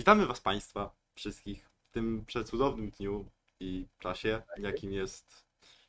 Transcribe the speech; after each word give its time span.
Witamy 0.00 0.26
Was 0.26 0.40
Państwa 0.40 0.90
wszystkich 1.14 1.70
w 1.88 1.90
tym 1.90 2.24
przecudownym 2.26 2.90
dniu 2.90 3.24
i 3.60 3.86
czasie, 3.98 4.42
jakim 4.56 4.92
jest 4.92 5.44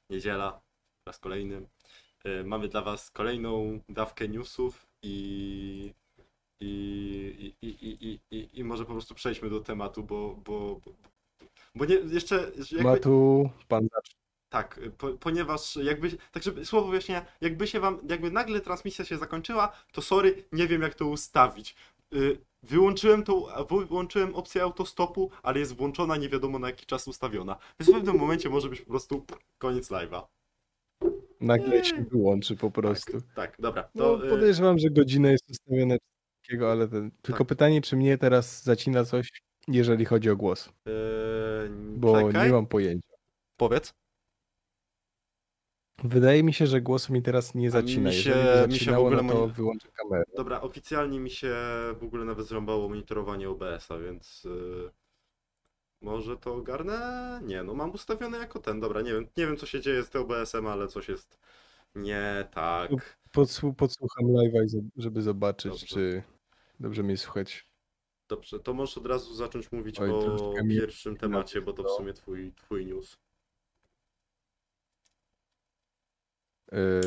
niedziela 0.10 0.52
po 0.52 1.10
raz 1.10 1.20
kolejny. 1.20 1.62
E, 2.24 2.44
Mamy 2.44 2.68
dla 2.68 2.82
Was 2.82 3.12
kolejną 3.12 3.80
dawkę 3.90 4.28
newsów 4.28 4.88
i, 5.04 5.94
i, 6.60 7.54
i, 7.62 7.68
i, 7.68 8.20
i, 8.32 8.50
i, 8.54 8.64
może 8.64 8.86
po 8.86 8.92
prostu 8.92 9.16
przejdźmy 9.16 9.50
do 9.50 9.60
tematu, 9.60 10.04
bo, 10.04 10.36
bo, 10.36 10.82
bo, 11.76 11.86
nie, 11.86 11.96
jeszcze 11.96 12.52
jakby, 12.72 12.84
Matu, 12.84 13.50
pan 13.68 13.88
tak, 14.50 14.80
po, 14.98 15.14
ponieważ 15.14 15.76
jakby, 15.76 16.18
tak 16.32 16.44
żeby 16.44 16.66
słowo 16.66 16.88
wyjaśnienia, 16.88 17.26
jakby 17.42 17.68
się 17.68 17.80
Wam, 17.80 18.00
jakby 18.10 18.32
nagle 18.32 18.62
transmisja 18.62 19.06
się 19.06 19.18
zakończyła, 19.18 19.72
to 19.92 20.02
sorry, 20.02 20.44
nie 20.52 20.68
wiem 20.68 20.82
jak 20.82 20.96
to 20.96 21.08
ustawić. 21.08 21.76
Y, 22.14 22.51
Wyłączyłem 22.64 23.24
tą, 23.24 23.46
wyłączyłem 23.90 24.36
opcję 24.36 24.64
autostopu, 24.64 25.32
ale 25.44 25.60
jest 25.60 25.76
włączona 25.76 26.18
nie 26.18 26.30
wiadomo 26.30 26.60
na 26.60 26.68
jaki 26.68 26.86
czas 26.86 27.08
ustawiona. 27.08 27.58
Więc 27.80 27.92
w 27.92 27.94
pewnym 27.94 28.18
momencie 28.18 28.50
może 28.50 28.70
być 28.70 28.82
po 28.82 28.90
prostu 28.90 29.26
koniec 29.58 29.92
live'a. 29.92 30.22
Nagle 31.42 31.86
się 31.86 32.06
wyłączy 32.12 32.56
po 32.56 32.72
prostu. 32.72 33.22
Tak, 33.36 33.56
dobra. 33.60 33.90
No, 33.96 34.04
To, 34.18 34.26
y, 34.26 34.30
podejrzewam, 34.30 34.80
że 34.80 34.90
godzina 34.90 35.32
jest 35.32 35.50
ustawiona 35.50 35.96
takiego, 36.42 36.72
ale 36.72 36.88
ten... 36.88 37.12
tylko 37.22 37.40
Tak. 37.40 37.48
pytanie, 37.48 37.82
czy 37.82 37.96
mnie 37.98 38.18
teraz 38.18 38.64
zacina 38.64 39.06
coś, 39.06 39.30
jeżeli 39.68 40.06
chodzi 40.06 40.30
o 40.30 40.36
głos, 40.36 40.68
y, 40.68 40.72
bo 41.96 42.22
czekaj. 42.22 42.48
nie 42.48 42.54
mam 42.54 42.68
pojęcia. 42.68 43.14
Powiedz. 43.58 43.94
Wydaje 46.04 46.44
mi 46.44 46.54
się, 46.54 46.68
że 46.68 46.82
głos 46.82 47.10
mi 47.10 47.22
teraz 47.22 47.56
nie 47.56 47.72
zacina. 47.72 48.10
mi 48.10 48.16
się- 48.16 48.30
Jeżeli 48.30 48.68
mi 48.68 48.74
się 48.74 48.78
w 48.80 48.80
zacinało, 48.80 49.08
ogóle 49.08 49.24
no 49.24 49.34
to 49.34 49.40
moi- 49.48 49.52
wyłączę 49.54 49.88
kamerę. 49.92 50.24
Dobra, 50.38 50.62
oficjalnie 50.62 51.20
mi 51.20 51.30
się 51.30 51.56
w 52.00 52.04
ogóle 52.04 52.26
nawet 52.26 52.48
zrąbało 52.48 52.90
monitorowanie 52.90 53.50
OBS-a, 53.50 53.98
więc 53.98 54.46
y, 54.46 54.90
może 56.02 56.38
to 56.38 56.56
ogarnę? 56.56 57.40
Nie, 57.44 57.64
no 57.64 57.74
mam 57.74 57.92
ustawione 57.92 58.38
jako 58.38 58.60
ten. 58.60 58.80
Dobra, 58.80 59.02
nie 59.02 59.14
wiem, 59.14 59.28
nie 59.38 59.46
wiem 59.48 59.58
co 59.58 59.66
się 59.66 59.82
dzieje 59.82 60.04
z 60.04 60.10
tym 60.10 60.22
OBS-em, 60.22 60.68
ale 60.68 60.88
coś 60.88 61.10
jest 61.10 61.40
nie 61.96 62.48
tak. 62.52 62.92
Podsłu- 63.36 63.74
podsłucham 63.76 64.26
live'a, 64.26 64.82
żeby 64.98 65.22
zobaczyć, 65.22 65.72
Dobrze. 65.72 65.88
czy 65.88 66.24
dobrze 66.80 67.04
mnie 67.04 67.18
słychać. 67.18 67.68
Dobrze, 68.30 68.60
to 68.60 68.74
możesz 68.74 68.98
od 68.98 69.06
razu 69.06 69.36
zacząć 69.36 69.72
mówić 69.72 70.00
Oj, 70.00 70.10
o 70.12 70.54
pierwszym 70.70 71.18
temacie, 71.18 71.62
bo 71.62 71.74
to 71.74 71.84
w 71.84 71.86
no. 71.86 71.98
sumie 71.98 72.14
twój, 72.14 72.54
twój 72.56 72.86
news. 72.86 73.18
Yy, 76.61 76.61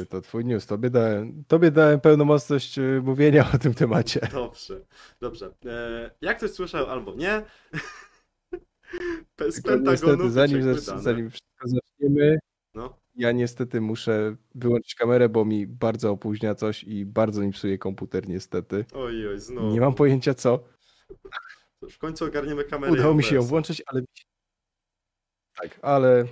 to 0.09 0.21
twój 0.21 0.45
news. 0.45 0.67
Tobie 0.67 0.91
dałem, 0.91 1.45
tobie 1.49 1.71
dałem 1.71 2.01
pełnomocność 2.01 2.77
yy, 2.77 3.03
mówienia 3.03 3.51
o 3.55 3.59
tym 3.59 3.75
temacie. 3.75 4.21
Dobrze, 4.33 4.81
dobrze. 5.21 5.55
E, 5.67 6.11
jak 6.21 6.37
ktoś 6.37 6.51
słyszał 6.51 6.87
albo 6.87 7.15
nie, 7.15 7.43
Pe- 9.37 9.53
z 9.53 9.55
Tylko 9.63 9.77
niestety, 9.77 9.85
Pentagonu 9.85 10.31
zanim, 10.31 10.57
wyciekły 10.57 10.81
zac- 10.81 10.87
dane. 10.87 11.03
zanim 11.03 11.31
wszystko 11.31 11.69
zaczniemy, 11.69 12.39
No, 12.75 12.99
ja 13.15 13.33
niestety 13.33 13.81
muszę 13.81 14.37
wyłączyć 14.55 14.95
kamerę, 14.95 15.29
bo 15.29 15.45
mi 15.45 15.67
bardzo 15.67 16.11
opóźnia 16.11 16.55
coś 16.55 16.85
i 16.85 17.07
bardzo 17.07 17.41
mi 17.43 17.53
psuje 17.53 17.79
komputer 17.79 18.29
niestety. 18.29 18.85
oj, 18.95 19.29
oj, 19.29 19.41
znowu. 19.41 19.71
Nie 19.71 19.81
mam 19.81 19.95
pojęcia 19.95 20.35
co. 20.35 20.65
W 21.91 21.99
końcu 21.99 22.25
ogarniemy 22.25 22.65
kamerę. 22.65 22.93
Udało 22.93 23.15
mi 23.15 23.23
się 23.23 23.35
ją 23.35 23.43
włączyć, 23.43 23.83
ale... 23.87 24.03
Tak, 25.57 25.79
ale 25.83 26.25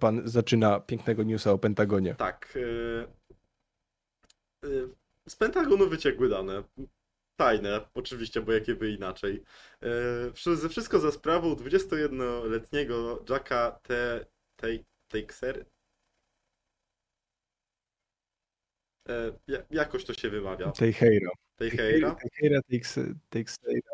pan 0.00 0.22
zaczyna 0.28 0.80
pięknego 0.80 1.22
newsa 1.22 1.52
o 1.52 1.58
Pentagonie. 1.58 2.14
Tak. 2.14 2.54
e, 2.56 3.02
e, 4.68 4.88
Z 5.28 5.36
Pentagonu 5.36 5.88
wyciekły 5.88 6.28
dane. 6.28 6.62
Tajne, 7.36 7.80
oczywiście, 7.94 8.40
bo 8.40 8.52
jakie 8.52 8.74
by 8.74 8.90
inaczej. 8.90 9.42
E, 10.62 10.68
wszystko 10.68 11.00
za 11.00 11.12
sprawą 11.12 11.54
21-letniego 11.54 13.24
Jacka 13.28 13.80
T. 13.82 14.26
Te- 14.56 14.78
Teixeira. 15.08 15.64
Ja- 19.48 19.62
Jakoś 19.70 20.04
to 20.04 20.14
się 20.14 20.30
wymawia. 20.30 20.70
Teixeira. 20.72 21.30
Teixeira? 21.56 22.14
Teixeira, 22.14 22.60
Teix- 22.70 23.14
Teixeira. 23.30 23.92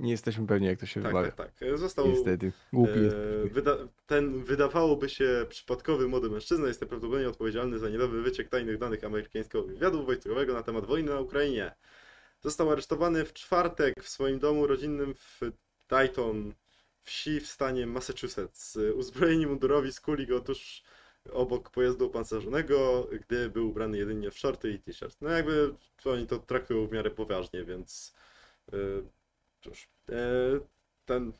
Nie 0.00 0.10
jesteśmy 0.10 0.46
pewni 0.46 0.66
jak 0.66 0.80
to 0.80 0.86
się 0.86 1.02
Tak, 1.02 1.10
wymawia. 1.12 1.30
tak, 1.30 1.52
tak. 1.58 1.78
Został 1.78 2.08
Niestety. 2.08 2.52
Głupi. 2.72 3.00
E, 3.44 3.48
Wyda 3.48 3.76
ten 4.06 4.44
wydawałoby 4.44 5.08
się 5.08 5.46
przypadkowy 5.48 6.08
młody 6.08 6.30
mężczyzna 6.30 6.68
jest 6.68 6.80
najprawdopodobniej 6.80 7.28
odpowiedzialny 7.28 7.78
za 7.78 7.88
niedowy 7.88 8.22
wyciek 8.22 8.48
tajnych 8.48 8.78
danych 8.78 9.04
amerykańskiego 9.04 9.64
wywiadu 9.64 10.06
wojskowego 10.06 10.54
na 10.54 10.62
temat 10.62 10.86
wojny 10.86 11.10
na 11.10 11.20
Ukrainie. 11.20 11.72
Został 12.40 12.70
aresztowany 12.70 13.24
w 13.24 13.32
czwartek 13.32 14.02
w 14.02 14.08
swoim 14.08 14.38
domu 14.38 14.66
rodzinnym 14.66 15.14
w 15.14 15.40
Dayton, 15.88 16.54
wsi 17.02 17.40
w 17.40 17.46
stanie 17.46 17.86
Massachusetts. 17.86 18.78
Uzbrojeni 18.94 19.46
mundurowi 19.46 19.92
skuli 19.92 20.26
go 20.26 20.40
tuż 20.40 20.82
obok 21.32 21.70
pojazdu 21.70 22.06
opancerzonego, 22.06 23.08
gdy 23.26 23.50
był 23.50 23.68
ubrany 23.68 23.98
jedynie 23.98 24.30
w 24.30 24.38
shorty 24.38 24.70
i 24.70 24.78
t-shirt. 24.78 25.16
No 25.20 25.30
jakby 25.30 25.74
oni 26.04 26.26
to 26.26 26.38
traktują 26.38 26.86
w 26.86 26.92
miarę 26.92 27.10
poważnie, 27.10 27.64
więc 27.64 28.14
e, 28.72 28.76
cóż, 29.60 29.88
e, 30.08 30.14
ten 31.04 31.32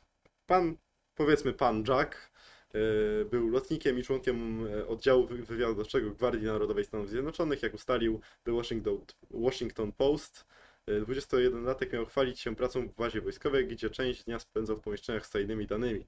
pan 0.45 0.77
powiedzmy 1.15 1.53
pan 1.53 1.83
Jack 1.87 2.31
e, 2.73 3.25
był 3.25 3.49
lotnikiem 3.49 3.99
i 3.99 4.03
członkiem 4.03 4.67
e, 4.67 4.87
oddziału 4.87 5.27
wy- 5.27 5.43
wywiadowczego 5.43 6.11
Gwardii 6.11 6.45
Narodowej 6.47 6.85
Stanów 6.85 7.09
Zjednoczonych, 7.09 7.63
jak 7.63 7.73
ustalił 7.73 8.21
The 8.43 8.51
Washington, 9.31 9.91
Post. 9.91 10.45
E, 10.87 11.01
21-latek 11.01 11.93
miał 11.93 12.05
chwalić 12.05 12.39
się 12.39 12.55
pracą 12.55 12.87
w 12.87 12.95
bazie 12.95 13.21
wojskowej, 13.21 13.67
gdzie 13.67 13.89
część 13.89 14.23
dnia 14.23 14.39
spędzał 14.39 14.77
w 14.77 14.81
pomieszczeniach 14.81 15.25
z 15.25 15.29
tajnymi 15.29 15.67
danymi. 15.67 16.07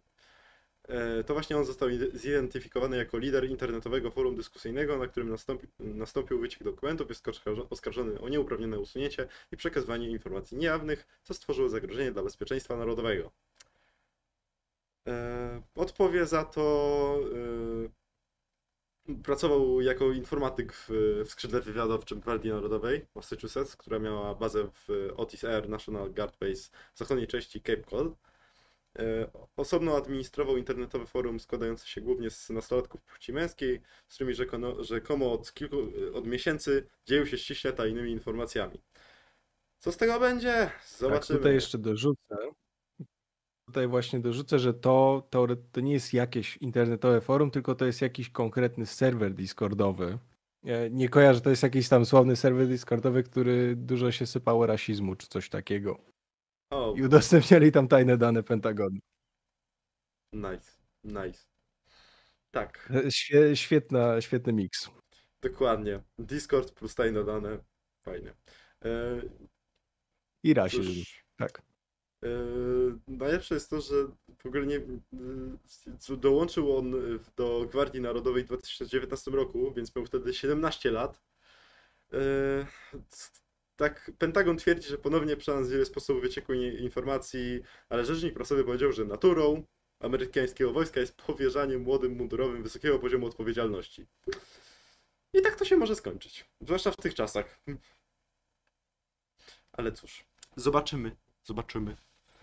E, 0.87 1.23
To 1.23 1.33
właśnie 1.33 1.57
on 1.57 1.65
został 1.65 1.89
ide- 1.89 2.17
zidentyfikowany 2.17 2.97
jako 2.97 3.17
lider 3.17 3.49
internetowego 3.49 4.11
forum 4.11 4.35
dyskusyjnego, 4.35 4.97
na 4.97 5.07
którym 5.07 5.29
nastąpi, 5.29 5.67
nastąpił 5.79 6.39
wyciek 6.39 6.63
dokumentów, 6.63 7.09
jest 7.09 7.25
oskarżo- 7.27 7.67
oskarżony 7.69 8.19
o 8.21 8.29
nieuprawnione 8.29 8.79
usunięcie 8.79 9.27
i 9.51 9.57
przekazywanie 9.57 10.09
informacji 10.09 10.57
niejawnych, 10.57 11.05
co 11.23 11.33
stworzyło 11.33 11.69
zagrożenie 11.69 12.11
dla 12.11 12.23
bezpieczeństwa 12.23 12.77
narodowego. 12.77 13.31
E, 15.07 15.61
Odpowie 15.75 16.25
za 16.25 16.45
to. 16.45 17.19
e, 17.33 18.03
Pracował 19.23 19.81
jako 19.81 20.11
informatyk 20.11 20.73
w, 20.73 20.89
w 21.25 21.29
skrzydle 21.31 21.61
wywiadowczym 21.61 22.19
Gwardii 22.19 22.51
Narodowej 22.51 23.05
Massachusetts, 23.15 23.75
która 23.75 23.99
miała 23.99 24.35
bazę 24.35 24.67
w 24.73 25.09
Otis 25.17 25.43
Air 25.43 25.69
National 25.69 26.11
Guard 26.13 26.37
Base 26.39 26.69
w 26.93 26.97
zachodniej 26.99 27.27
części 27.27 27.61
Cape 27.61 27.83
Cod. 27.83 28.07
E, 28.99 29.31
Osobno 29.57 29.97
administrował 29.97 30.57
internetowe 30.57 31.05
forum 31.05 31.39
składające 31.39 31.87
się 31.87 32.01
głównie 32.01 32.29
z 32.29 32.49
nastolatków 32.49 33.01
płci 33.01 33.33
męskiej, 33.33 33.81
z 34.07 34.15
którymi 34.15 34.35
rzekono, 34.35 34.83
rzekomo 34.83 35.31
od 35.31 35.53
kilku 35.53 35.77
od 36.13 36.27
miesięcy 36.27 36.87
dzielił 37.05 37.25
się 37.25 37.37
ściśle 37.37 37.73
tajnymi 37.73 38.11
informacjami. 38.11 38.81
Co 39.79 39.91
z 39.91 39.97
tego 39.97 40.19
będzie? 40.19 40.51
Tak, 40.53 40.83
Zobaczymy. 40.97 41.39
tutaj 41.39 41.53
jeszcze 41.53 41.77
dorzucę. 41.77 42.37
Tutaj 43.67 43.87
właśnie 43.87 44.19
dorzucę, 44.19 44.59
że 44.59 44.73
to, 44.73 45.27
to, 45.29 45.47
to 45.71 45.81
nie 45.81 45.93
jest 45.93 46.13
jakieś 46.13 46.57
internetowe 46.57 47.21
forum, 47.21 47.51
tylko 47.51 47.75
to 47.75 47.85
jest 47.85 48.01
jakiś 48.01 48.29
konkretny 48.29 48.85
serwer 48.85 49.33
Discordowy. 49.33 50.17
Ja 50.63 50.87
Nie 50.87 51.09
kojarzę, 51.09 51.41
to 51.41 51.49
jest 51.49 51.63
jakiś 51.63 51.89
tam 51.89 52.05
sławny 52.05 52.35
serwer 52.35 52.67
Discordowy, 52.67 53.23
który 53.23 53.75
dużo 53.75 54.11
się 54.11 54.25
sypało 54.25 54.65
rasizmu 54.65 55.15
czy 55.15 55.27
coś 55.27 55.49
takiego. 55.49 56.12
O, 56.73 56.95
I 56.97 57.01
udostępniali 57.03 57.71
tam 57.71 57.87
tajne 57.87 58.17
dane 58.17 58.43
Pentagonu. 58.43 58.99
nice, 60.33 60.71
nice. 61.03 61.39
Tak. 62.51 62.89
Świe, 63.09 63.55
świetna, 63.55 64.21
świetny 64.21 64.53
miks. 64.53 64.89
Dokładnie. 65.41 66.03
Discord 66.19 66.71
plus 66.71 66.95
tajne 66.95 67.23
dane. 67.23 67.57
Fajnie. 68.03 68.33
E, 68.85 69.21
I 70.43 70.53
rasizm. 70.53 70.83
cóż, 70.83 71.25
Tak. 71.37 71.61
e, 72.23 72.27
najlepsze 73.07 73.53
jest 73.55 73.69
to, 73.69 73.81
że 73.81 73.93
w 74.37 74.45
ogóle 74.45 74.65
nie. 74.65 74.81
Dołączył 76.17 76.77
on 76.77 76.93
do 77.35 77.65
Gwardii 77.71 78.01
Narodowej 78.01 78.43
w 78.43 78.47
2019 78.47 79.31
roku, 79.31 79.73
więc 79.73 79.95
miał 79.95 80.05
wtedy 80.05 80.33
17 80.33 80.91
lat. 80.91 81.21
E, 82.13 82.17
tak, 83.75 84.11
Pentagon 84.17 84.57
twierdzi, 84.57 84.89
że 84.89 84.97
ponownie 84.97 85.37
przeanalizuje 85.37 85.85
sposobów 85.85 86.21
wycieku 86.21 86.53
informacji, 86.53 87.61
ale 87.89 88.05
rzecznik 88.05 88.33
prasowy 88.33 88.63
powiedział, 88.63 88.91
że 88.91 89.05
naturą 89.05 89.63
amerykańskiego 89.99 90.73
wojska 90.73 90.99
jest 90.99 91.15
powierzanie 91.15 91.77
młodym 91.77 92.17
mundurowym 92.17 92.63
wysokiego 92.63 92.99
poziomu 92.99 93.25
odpowiedzialności. 93.27 94.05
I 95.33 95.41
tak 95.41 95.55
to 95.55 95.65
się 95.65 95.77
może 95.77 95.95
skończyć. 95.95 96.45
Zwłaszcza 96.61 96.91
w 96.91 96.97
tych 96.97 97.15
czasach. 97.15 97.59
Ale 99.71 99.91
cóż, 99.91 100.25
zobaczymy. 100.55 101.15
Zobaczymy, 101.43 101.95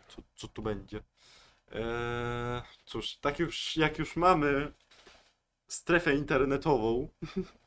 co, 0.09 0.23
co 0.37 0.49
tu 0.49 0.62
będzie. 0.62 1.03
Eee, 1.73 2.62
cóż, 2.85 3.17
tak 3.17 3.38
już, 3.38 3.77
jak 3.77 3.99
już 3.99 4.17
mamy 4.17 4.73
strefę 5.69 6.15
internetową, 6.15 7.09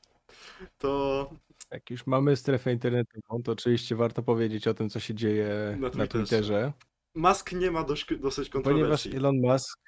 to 0.78 1.30
Jak 1.72 1.90
już 1.90 2.08
mamy 2.08 2.36
strefę 2.36 2.74
internetową, 2.74 3.44
to 3.44 3.52
oczywiście 3.52 3.96
warto 3.96 4.24
powiedzieć 4.24 4.68
o 4.68 4.74
tym, 4.74 4.90
co 4.90 5.00
się 5.00 5.14
dzieje 5.16 5.78
Na 5.80 5.88
na 5.88 5.90
Twitterze. 5.90 6.08
Twitterze. 6.08 6.74
Musk 7.16 7.52
nie 7.52 7.72
ma 7.72 7.84
dość, 7.84 8.06
dosyć 8.20 8.50
Ponieważ 8.50 8.64
kontrowersji. 8.64 9.16
Elon 9.16 9.36
Musk 9.42 9.80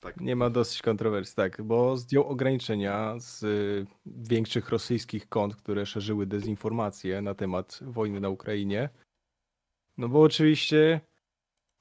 Tak. 0.00 0.20
nie 0.20 0.36
ma 0.36 0.50
dosyć 0.50 0.82
kontrowersji, 0.82 1.36
tak, 1.36 1.62
bo 1.62 1.96
zdjął 1.96 2.24
ograniczenia 2.24 3.14
z 3.18 3.42
y, 3.42 3.86
większych 4.06 4.68
rosyjskich 4.68 5.28
kont, 5.28 5.56
które 5.56 5.86
szerzyły 5.86 6.26
dezinformację 6.26 7.22
na 7.22 7.34
temat 7.34 7.78
wojny 7.82 8.20
na 8.20 8.28
Ukrainie. 8.28 8.88
No 9.98 10.08
bo 10.08 10.22
oczywiście 10.22 11.00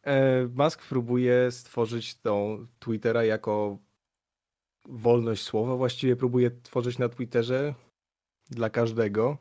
e, 0.03 0.47
Musk 0.47 0.87
próbuje 0.87 1.51
stworzyć 1.51 2.19
tą 2.21 2.67
Twittera 2.79 3.23
jako 3.23 3.77
wolność 4.85 5.43
słowa. 5.43 5.75
Właściwie 5.75 6.15
próbuje 6.15 6.51
tworzyć 6.63 6.97
na 6.97 7.09
Twitterze 7.09 7.73
dla 8.49 8.69
każdego, 8.69 9.37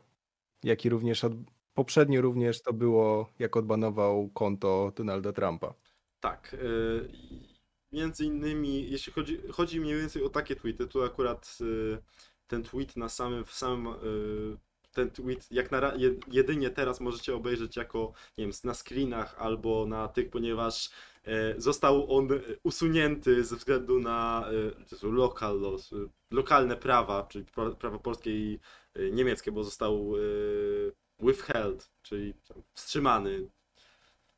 jak 0.63 0.85
i 0.85 0.89
również 0.89 1.23
od... 1.23 1.33
poprzednio 1.73 2.21
również 2.21 2.61
to 2.61 2.73
było, 2.73 3.29
jak 3.39 3.57
odbanował 3.57 4.29
konto 4.29 4.91
Donalda 4.95 5.33
Trumpa. 5.33 5.73
Tak. 6.19 6.53
y, 6.53 7.09
i 7.13 7.59
Między 7.91 8.25
innymi, 8.25 8.91
jeśli 8.91 9.13
chodzi, 9.13 9.41
chodzi 9.51 9.79
mniej 9.79 9.95
więcej 9.95 10.23
o 10.23 10.29
takie 10.29 10.55
tweety, 10.55 10.87
tu 10.87 11.03
akurat 11.03 11.57
y, 11.61 11.97
ten 12.47 12.63
tweet 12.63 12.97
na 12.97 13.09
samym, 13.09 13.45
w 13.45 13.53
samym, 13.53 13.87
y, 13.87 14.57
ten 14.91 15.11
tweet, 15.11 15.51
jak 15.51 15.71
na, 15.71 15.93
jedynie 16.27 16.69
teraz 16.69 16.99
możecie 16.99 17.35
obejrzeć 17.35 17.77
jako, 17.77 18.13
nie 18.37 18.45
wiem, 18.45 18.53
na 18.63 18.73
screenach 18.73 19.35
albo 19.37 19.85
na 19.85 20.07
tych, 20.07 20.29
ponieważ 20.29 20.89
został 21.57 22.17
on 22.17 22.31
e, 22.33 22.35
usunięty 22.63 23.43
ze 23.43 23.55
względu 23.55 23.99
na 23.99 24.45
e, 24.49 25.51
laws, 25.61 25.93
e, 25.93 25.95
lokalne 26.31 26.75
prawa, 26.77 27.23
czyli 27.23 27.45
pra- 27.45 27.75
prawa 27.75 27.99
polskie 27.99 28.31
i 28.31 28.59
e, 28.95 29.11
niemieckie, 29.11 29.51
bo 29.51 29.63
został 29.63 30.13
e, 30.15 30.19
withheld, 31.25 31.91
czyli 32.01 32.33
wstrzymany 32.73 33.49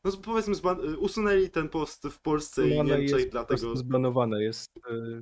no 0.03 0.11
powiedzmy, 0.23 0.53
usunęli 0.97 1.49
ten 1.49 1.69
post 1.69 2.07
w 2.07 2.19
Polsce 2.21 2.67
i 2.67 2.73
Zbanowane 2.73 2.99
Niemczech, 2.99 3.19
jest, 3.19 3.31
dlatego. 3.31 3.75
zbanowane 3.75 4.43
jest 4.43 4.77
y, 4.77 5.21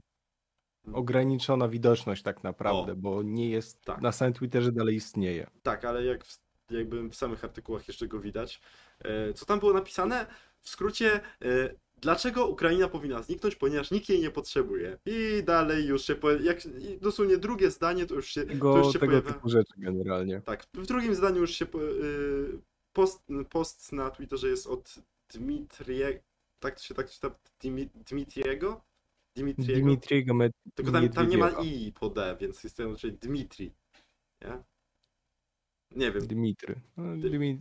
ograniczona 0.94 1.68
widoczność 1.68 2.24
tak 2.24 2.44
naprawdę, 2.44 2.92
O. 2.92 2.96
bo 2.96 3.24
nie 3.24 3.50
jest 3.50 3.82
Tak. 3.82 4.02
na 4.02 4.12
samym 4.12 4.34
Twitterze 4.34 4.72
dalej 4.72 4.96
istnieje. 4.96 5.50
Tak, 5.64 5.86
ale 5.86 6.06
jak 6.06 6.26
w, 6.26 6.40
jakby 6.70 7.10
w 7.10 7.16
samych 7.16 7.44
artykułach 7.44 7.88
jeszcze 7.88 8.08
go 8.08 8.20
widać. 8.20 8.62
E, 9.00 9.34
Co 9.34 9.46
tam 9.46 9.60
było 9.60 9.74
napisane? 9.74 10.26
W 10.62 10.70
skrócie, 10.70 11.20
e, 11.42 11.76
dlaczego 12.02 12.48
Ukraina 12.48 12.88
powinna 12.88 13.24
zniknąć, 13.24 13.56
ponieważ 13.56 13.92
nikt 13.92 14.10
jej 14.10 14.22
nie 14.22 14.32
potrzebuje. 14.32 14.98
I 15.06 15.44
dalej 15.44 15.86
już 15.86 16.02
się. 16.06 16.16
Po, 16.16 16.32
jak, 16.32 16.60
dosłownie 17.02 17.38
drugie 17.38 17.72
zdanie 17.72 18.06
to 18.06 18.16
już 18.16 18.28
się, 18.28 18.46
to 18.46 18.78
już 18.78 18.88
się 18.94 19.00
tego 19.00 19.12
pojawia. 19.12 19.34
typu 19.34 19.50
rzeczy 19.50 19.74
generalnie. 19.78 20.42
Tak, 20.42 20.66
w 20.74 20.86
drugim 20.86 21.16
zdaniu 21.16 21.42
już 21.42 21.52
się. 21.52 21.66
y, 21.66 22.60
Post, 22.94 23.24
post 23.50 23.92
na 23.94 24.10
Twitterze 24.10 24.48
jest 24.50 24.68
od 24.68 24.96
Dmitriego. 25.34 26.20
Tak 26.60 26.80
się 26.80 26.94
tak 26.96 27.10
czyta? 27.10 27.32
Dimi- 27.64 27.90
Dmitriego? 28.10 28.82
Dmitriego 29.36 30.34
Med- 30.34 30.52
Tylko 30.76 30.92
tam, 30.92 31.10
tam 31.10 31.30
nie 31.30 31.38
ma 31.38 31.50
i 31.50 31.92
po 32.00 32.10
D, 32.10 32.38
więc 32.42 32.64
jest 32.64 32.78
to 32.78 32.92
raczej 32.92 33.14
Dmitri. 33.14 33.72
Nie? 34.42 34.64
Nie 35.96 36.12
wiem. 36.12 36.28
Dmitry. 36.28 36.76
No, 36.98 37.04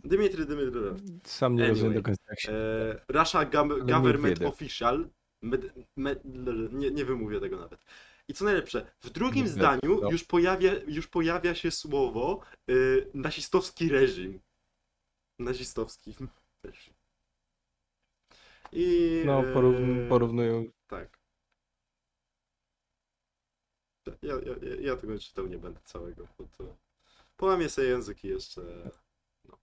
Dmitry, 0.03 0.45
Dmitry. 0.45 0.81
Sam 1.23 1.55
nie 1.55 1.67
rozumiem 1.67 1.93
do 1.93 2.03
końca 2.03 2.23
jak 2.29 2.39
się... 2.39 2.51
E, 2.51 3.01
Russia 3.09 3.45
Government. 3.45 4.41
Official. 4.41 5.09
Med, 5.41 5.73
med, 5.97 6.21
nie, 6.71 6.91
nie 6.91 7.05
wymówię 7.05 7.39
tego 7.39 7.57
nawet. 7.57 7.85
I 8.27 8.33
co 8.33 8.45
najlepsze, 8.45 8.91
w 9.01 9.09
drugim 9.09 9.47
zdaniu 9.47 10.01
no. 10.01 10.11
już 10.11 10.23
pojawia, 10.23 10.71
już 10.87 11.07
pojawia 11.07 11.55
się 11.55 11.71
słowo 11.71 12.41
y, 12.69 13.07
nazistowski 13.13 13.89
reżim. 13.89 14.39
Nazistowski 15.39 16.15
reżim. 16.63 16.93
I. 18.71 19.21
No, 19.25 19.39
e, 19.39 19.53
porówn- 19.53 20.09
porównują 20.09 20.65
Tak. 20.87 21.19
Ja, 24.21 24.33
ja, 24.33 24.75
ja, 24.81 24.95
tego 24.95 25.13
nie 25.13 25.19
czytał, 25.19 25.47
nie 25.47 25.57
będę 25.57 25.79
całego, 25.83 26.27
bo 26.37 26.47
to 26.57 26.77
połamię 27.39 27.69
sobie 27.69 27.87
język 27.87 28.23
i 28.23 28.27
jeszcze, 28.27 28.61
no. 29.45 29.57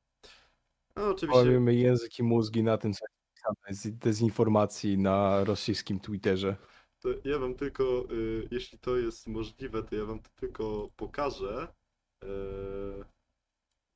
No 0.96 1.08
oczywiście, 1.10 1.38
Łamiemy 1.38 1.74
język 1.74 2.18
i 2.18 2.22
mózgi 2.22 2.62
na 2.62 2.78
tym, 2.78 2.92
co 2.92 3.04
jest 3.04 3.44
napisane 3.44 3.74
z 3.94 3.98
dezinformacji 3.98 4.98
na 4.98 5.44
rosyjskim 5.44 6.00
Twitterze. 6.00 6.56
to 7.00 7.08
ja 7.24 7.38
wam 7.38 7.54
tylko, 7.54 8.04
y, 8.12 8.48
jeśli 8.50 8.78
to 8.78 8.96
jest 8.96 9.26
możliwe, 9.26 9.82
to 9.82 9.96
ja 9.96 10.04
wam 10.04 10.20
to 10.22 10.30
tylko 10.36 10.90
pokażę. 10.96 11.68
E, 12.24 12.26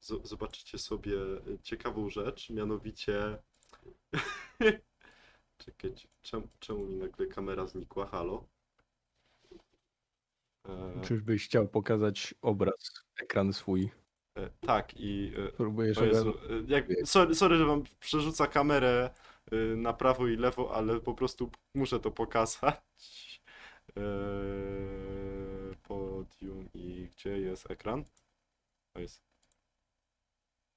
zo- 0.02 0.26
zobaczycie 0.26 0.78
sobie 0.78 1.16
ciekawą 1.62 2.10
rzecz, 2.10 2.50
mianowicie... 2.50 3.38
Czekajcie, 5.58 6.08
czemu, 6.22 6.48
czemu 6.58 6.86
mi 6.86 6.96
nagle 6.96 7.26
kamera 7.26 7.66
znikła? 7.66 8.06
Halo? 8.06 8.48
E, 10.68 11.00
Czyżbyś 11.04 11.44
chciał 11.44 11.68
pokazać 11.68 12.34
obraz, 12.42 13.04
ekran 13.22 13.52
swój? 13.52 13.90
e, 14.38 14.50
tak 14.60 14.92
i... 14.96 15.32
E, 15.36 15.52
Próbujesz 15.52 15.98
Jezu, 15.98 16.34
jak, 16.68 16.86
sorry, 17.04 17.34
sorry, 17.34 17.56
że 17.56 17.64
wam 17.66 17.82
przerzuca 18.00 18.46
kamerę 18.46 19.10
na 19.76 19.92
prawo 19.92 20.28
i 20.28 20.36
lewo, 20.36 20.74
ale 20.74 21.00
po 21.00 21.14
prostu 21.14 21.50
muszę 21.74 22.00
to 22.00 22.10
pokazać. 22.10 22.80
Podium 25.82 26.68
i 26.74 27.08
gdzie 27.08 27.40
jest 27.40 27.70
ekran? 27.70 28.04
O 28.96 29.00
jest. 29.00 29.22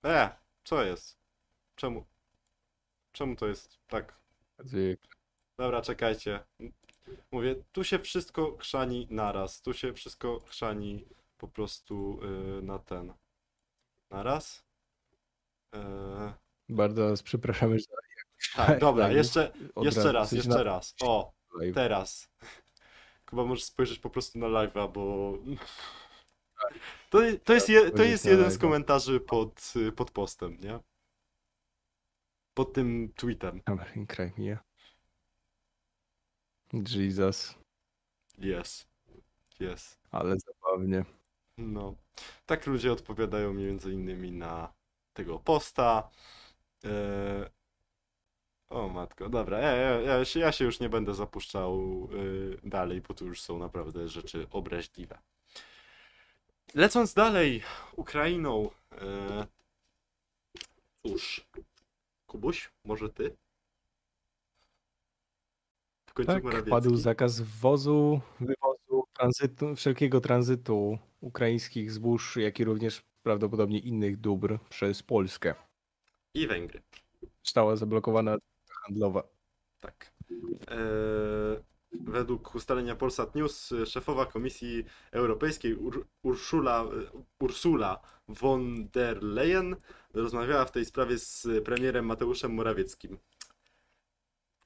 E, 0.06 0.36
co 0.64 0.84
jest? 0.84 1.18
Czemu? 1.76 2.06
Czemu 3.12 3.36
to 3.36 3.48
jest 3.48 3.80
tak? 3.88 4.20
Dobra, 5.58 5.82
czekajcie. 5.82 6.44
Mówię, 7.34 7.56
tu 7.72 7.84
się 7.84 8.00
wszystko 8.00 8.58
chrzani 8.58 9.08
naraz. 9.10 9.62
Tu 9.62 9.74
się 9.74 9.94
wszystko 9.94 10.40
chrzani 10.40 11.06
po 11.38 11.48
prostu 11.48 12.20
y, 12.60 12.62
na 12.62 12.80
ten. 12.80 13.14
Naraz. 14.12 14.66
Eee, 15.74 16.34
Bardzo 16.70 17.10
was 17.10 17.24
przepraszamy, 17.24 17.80
że 17.80 17.86
tak, 18.56 18.80
dobra, 18.80 19.08
live'ów 19.08 19.16
jeszcze, 19.16 19.52
jeszcze 19.78 20.12
raz, 20.12 20.32
jeszcze 20.32 20.64
raz. 20.64 20.96
O, 21.02 21.34
teraz. 21.74 22.30
Chyba 23.30 23.46
możesz 23.46 23.64
spojrzeć 23.64 24.00
po 24.00 24.10
prostu 24.10 24.40
na 24.40 24.48
live'a, 24.48 24.92
bo... 24.92 25.38
To, 27.10 27.20
to 27.44 27.54
jest, 27.54 27.70
je, 27.70 27.92
to 27.92 28.04
jest 28.04 28.26
jeden 28.26 28.52
z 28.52 28.58
komentarzy 28.58 29.20
pod, 29.20 29.74
y, 29.76 29.92
pod 29.92 30.12
postem, 30.12 30.58
nie? 30.58 30.80
Pod 32.54 32.74
tym 32.74 33.14
tweetem. 33.16 33.62
Kamery 33.62 34.06
kraj 34.08 34.34
mija. 34.38 34.64
Jesus, 36.74 37.56
Yes. 38.40 38.88
Yes. 39.62 39.98
ale 40.12 40.36
zabawnie. 40.40 41.06
No. 41.58 41.96
Tak 42.46 42.68
ludzie 42.68 42.92
odpowiadają 42.92 43.54
między 43.54 43.94
innymi 43.94 44.32
na 44.32 44.74
tego 45.14 45.40
posta. 45.40 46.10
E... 46.86 47.50
O 48.70 48.90
matko, 48.90 49.30
dobra, 49.30 49.60
ja, 49.60 49.72
ja, 49.72 50.02
ja, 50.02 50.26
się, 50.26 50.40
ja 50.40 50.52
się 50.52 50.66
już 50.66 50.80
nie 50.80 50.90
będę 50.90 51.14
zapuszczał 51.14 52.08
y, 52.14 52.58
dalej, 52.64 53.02
bo 53.02 53.14
tu 53.14 53.26
już 53.26 53.42
są 53.42 53.60
naprawdę 53.60 54.08
rzeczy 54.08 54.48
obraźliwe. 54.52 55.18
Lecąc 56.76 57.14
dalej, 57.14 57.64
Ukrainą. 57.96 58.70
E... 58.92 59.48
Cóż, 61.06 61.46
Kubuś, 62.28 62.72
może 62.86 63.10
ty? 63.10 63.36
W 66.14 66.16
końcu 66.16 66.32
Tak, 66.32 66.44
Morawiecki. 66.44 66.70
padł 66.70 66.96
zakaz 66.96 67.40
wwozu, 67.42 68.22
wywozu, 68.40 69.08
tranzytu, 69.14 69.76
wszelkiego 69.76 70.22
tranzytu 70.22 70.98
ukraińskich 71.22 71.92
zbóż, 71.92 72.36
jak 72.38 72.60
i 72.60 72.64
również 72.64 73.04
prawdopodobnie 73.24 73.80
innych 73.80 74.18
dóbr 74.18 74.60
przez 74.70 75.04
Polskę. 75.04 75.56
I 76.34 76.48
Węgry. 76.48 76.82
Została 77.44 77.76
zablokowana 77.76 78.38
handlowa. 78.86 79.24
Tak. 79.80 80.14
E, 80.72 80.78
według 81.92 82.56
ustalenia 82.56 82.96
Polsat 82.96 83.36
News 83.36 83.74
szefowa 83.86 84.26
Komisji 84.26 84.86
Europejskiej 85.12 85.76
Ur 85.76 86.08
Urszula, 86.24 86.86
Ursula 87.40 88.00
von 88.28 88.88
der 88.90 89.24
Leyen 89.24 89.76
rozmawiała 90.14 90.66
w 90.66 90.72
tej 90.72 90.86
sprawie 90.86 91.18
z 91.18 91.48
premierem 91.66 92.06
Mateuszem 92.06 92.54
Morawieckim. 92.54 93.18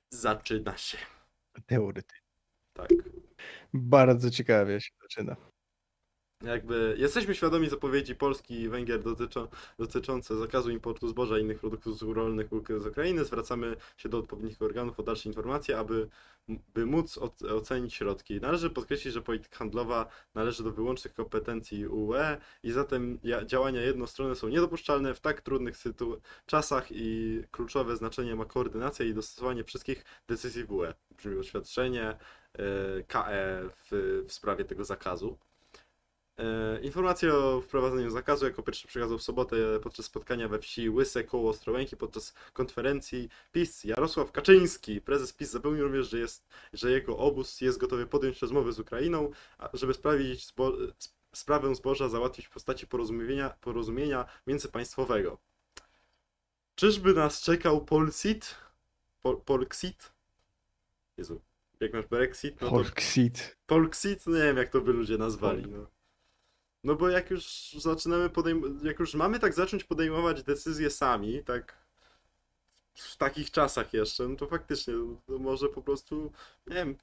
Zaczyna 0.10 0.77
się. 0.77 0.98
Teoretycznie. 1.66 2.28
Tak. 2.74 2.90
Bardzo 3.74 4.32
ciekawie 4.32 4.82
się 4.82 4.92
zaczyna. 5.02 5.36
jakby 6.44 6.96
jesteśmy 6.98 7.36
świadomi 7.36 7.70
zapowiedzi 7.70 8.16
Polski 8.16 8.62
i 8.62 8.70
Węgier 8.70 9.04
dotyczą, 9.04 9.48
dotyczące 9.80 10.38
zakazu 10.38 10.72
importu 10.72 11.08
zboża 11.08 11.38
i 11.38 11.42
innych 11.42 11.60
produktów 11.60 12.02
rolnych 12.02 12.48
z 12.78 12.86
Ukrainy. 12.88 13.26
Zwracamy 13.26 13.76
się 13.98 14.10
do 14.10 14.18
odpowiednich 14.18 14.62
organów 14.62 15.00
o 15.00 15.04
dalsze 15.04 15.30
informacje, 15.30 15.78
aby 15.80 16.10
by 16.48 16.86
móc 16.86 17.18
oc- 17.18 17.51
ocenić 17.54 17.94
środki. 17.94 18.42
Należy 18.42 18.70
podkreślić, 18.70 19.13
że 19.13 19.22
polityka 19.22 19.58
handlowa 19.58 20.10
należy 20.36 20.63
do 20.63 20.72
wyłącznych 20.72 21.13
kompetencji 21.13 21.88
UE 21.88 22.38
i 22.63 22.72
zatem 22.72 23.20
działania 23.46 23.82
jednostronne 23.82 24.36
są 24.36 24.48
niedopuszczalne 24.48 25.13
w 25.13 25.20
tak 25.20 25.42
trudnych 25.42 25.77
czasach 26.46 26.88
i 26.92 27.42
kluczowe 27.51 27.98
znaczenie 27.98 28.36
ma 28.36 28.46
koordynacja 28.46 29.06
i 29.06 29.13
dostosowanie 29.13 29.63
wszystkich 29.63 30.06
decyzji 30.27 30.63
w 30.63 30.72
UE. 30.72 30.94
Brzmi 31.18 31.38
oświadczenie 31.38 32.04
e, 32.10 32.18
KE 33.08 33.70
w, 33.70 34.24
w 34.27 34.34
sprawie 34.34 34.66
tego 34.66 34.86
zakazu. 34.86 35.38
E, 36.38 36.79
Informacje 36.82 37.34
o 37.34 37.62
wprowadzeniu 37.62 38.10
zakazu 38.10 38.46
jako 38.46 38.63
pierwszy 38.63 38.88
przekazał 38.88 39.17
w 39.17 39.24
sobotę 39.24 39.79
podczas 39.84 40.06
spotkania 40.06 40.48
we 40.48 40.60
wsi 40.60 40.89
Łyse 40.89 41.24
koło 41.24 41.50
Ostrołęki 41.50 41.98
podczas 41.98 42.34
konferencji 42.53 43.29
PiS 43.51 43.84
Jarosław 43.84 44.32
Kaczyński. 44.32 45.01
Prezes 45.01 45.34
PiS 45.34 45.51
zapewnił 45.51 45.84
również, 45.84 46.10
że, 46.10 46.20
jest, 46.20 46.48
że 46.74 46.91
jego 46.91 47.17
obóz 47.17 47.62
jest 47.62 47.77
gotowy 47.77 48.08
podjąć 48.08 48.41
rozmowy 48.41 48.74
z 48.74 48.79
Ukrainą, 48.79 49.32
żeby 49.74 49.94
sprawić 49.94 50.48
zbo, 50.48 50.74
sp- 51.06 51.17
sprawę 51.34 51.75
zboża 51.75 52.10
załatwić 52.10 52.46
w 52.48 52.50
postaci 52.50 52.88
porozumienia, 52.88 53.50
porozumienia 53.50 54.25
międzypaństwowego. 54.48 55.38
Czyżby 56.75 57.13
nas 57.13 57.41
czekał 57.41 57.86
Polsit? 57.86 58.56
Pol, 59.22 59.41
Polxit? 59.41 60.12
Jezu, 61.17 61.41
jak 61.79 61.94
masz 61.94 62.06
Brexit, 62.06 62.62
no 62.62 62.70
Polksit. 62.70 63.58
Polxit, 63.65 64.27
nie 64.27 64.34
wiem 64.44 64.58
jak 64.58 64.70
to 64.70 64.82
by 64.82 64.94
ludzie 64.94 65.17
nazwali. 65.17 65.63
No. 65.72 65.97
No 66.84 66.96
bo 66.96 67.10
jak 67.10 67.31
już 67.31 67.75
zaczynamy 67.77 68.29
jak 68.84 69.00
już 69.00 69.13
mamy 69.13 69.39
tak 69.39 69.53
zacząć 69.53 69.84
podejmować 69.84 70.43
decyzje 70.43 70.89
sami, 70.89 71.43
tak 71.43 71.88
w 72.93 73.17
takich 73.17 73.51
czasach 73.51 73.93
jeszcze, 73.93 74.27
no 74.27 74.36
to 74.36 74.48
faktycznie 74.48 74.93
no 75.27 75.38
może 75.38 75.69
po 75.69 75.81
prostu, 75.81 76.31
nie 76.67 76.75
wiem, 76.75 76.96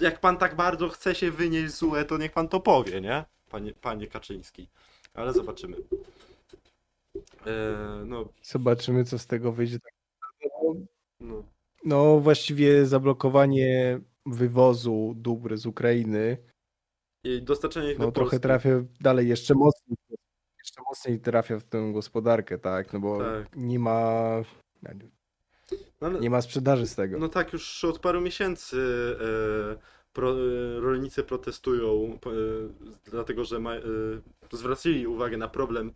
jak 0.00 0.20
pan 0.20 0.38
tak 0.38 0.56
bardzo 0.56 0.88
chce 0.88 1.14
się 1.14 1.30
wynieść 1.30 1.74
z 1.74 1.82
UE, 1.82 2.04
to 2.08 2.18
niech 2.18 2.32
pan 2.32 2.48
to 2.48 2.60
powie, 2.60 3.00
nie? 3.00 3.24
Panie, 3.50 3.72
panie 3.72 4.06
Kaczyński. 4.06 4.68
Ale 5.14 5.32
zobaczymy. 5.32 5.76
Eee, 7.46 8.06
no, 8.06 8.28
Zobaczymy, 8.42 9.04
co 9.04 9.18
z 9.18 9.26
tego 9.26 9.52
wyjdzie. 9.52 9.78
no. 11.20 11.44
No, 11.84 12.20
właściwie 12.20 12.86
zablokowanie 12.86 14.00
wywozu 14.26 15.14
dóbr 15.16 15.56
z 15.56 15.66
Ukrainy, 15.66 16.36
I 17.24 17.42
dostarczenie 17.42 17.92
ich 17.92 17.98
no 17.98 18.04
do 18.06 18.12
trochę 18.12 18.30
Polski. 18.30 18.42
trafia 18.42 18.70
dalej 19.00 19.28
jeszcze 19.28 19.54
mocniej, 19.54 19.96
jeszcze 20.58 20.82
mocniej 20.88 21.20
trafia 21.20 21.58
w 21.58 21.64
tę 21.64 21.90
gospodarkę, 21.94 22.58
tak? 22.58 22.92
No 22.92 23.00
bo 23.00 23.18
Tak. 23.18 23.56
nie 23.56 23.78
ma 23.78 24.20
No, 26.00 26.06
ale- 26.08 26.20
nie 26.20 26.30
ma 26.30 26.42
sprzedaży 26.42 26.86
z 26.86 26.94
tego. 26.94 27.18
No 27.18 27.28
tak, 27.28 27.52
już 27.52 27.84
od 27.84 27.98
paru 27.98 28.20
miesięcy 28.20 28.76
e, 29.20 29.76
pro, 30.12 30.30
e, 30.32 30.80
rolnicy 30.80 31.22
protestują, 31.22 32.18
e, 33.06 33.10
dlatego 33.10 33.44
że 33.44 33.58
ma, 33.60 33.72
zwracali 34.52 35.06
uwagę 35.06 35.36
na 35.36 35.48
problem 35.48 35.92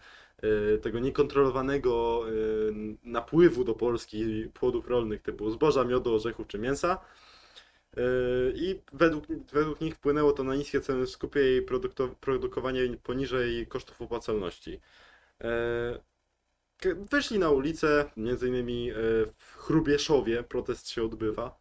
tego 0.82 0.98
niekontrolowanego 0.98 2.22
napływu 3.04 3.64
do 3.64 3.74
Polski 3.74 4.48
płodów 4.54 4.88
rolnych 4.88 5.22
typu 5.22 5.50
zboża, 5.50 5.84
miodu, 5.84 6.14
orzechów 6.14 6.46
czy 6.46 6.58
mięsa. 6.58 6.98
E, 7.96 8.00
I 8.54 8.80
według, 8.92 9.24
według 9.52 9.80
nich 9.80 9.94
wpłynęło 9.94 10.32
to 10.32 10.44
na 10.44 10.54
niskie 10.54 10.80
ceny 10.80 11.06
w 11.06 11.10
skupie 11.10 11.56
i 11.56 11.62
produkowanie 12.20 12.96
poniżej 13.02 13.66
kosztów 13.66 14.02
opłacalności. 14.02 14.80
K- 16.78 16.94
Wyszli 17.10 17.38
na 17.38 17.50
ulicę, 17.50 18.10
między 18.16 18.48
innymi 18.48 18.90
e, 18.90 18.94
w 19.36 19.54
Chrubieszowie 19.56 20.42
protest 20.42 20.88
się 20.88 21.02
odbywa 21.04 21.58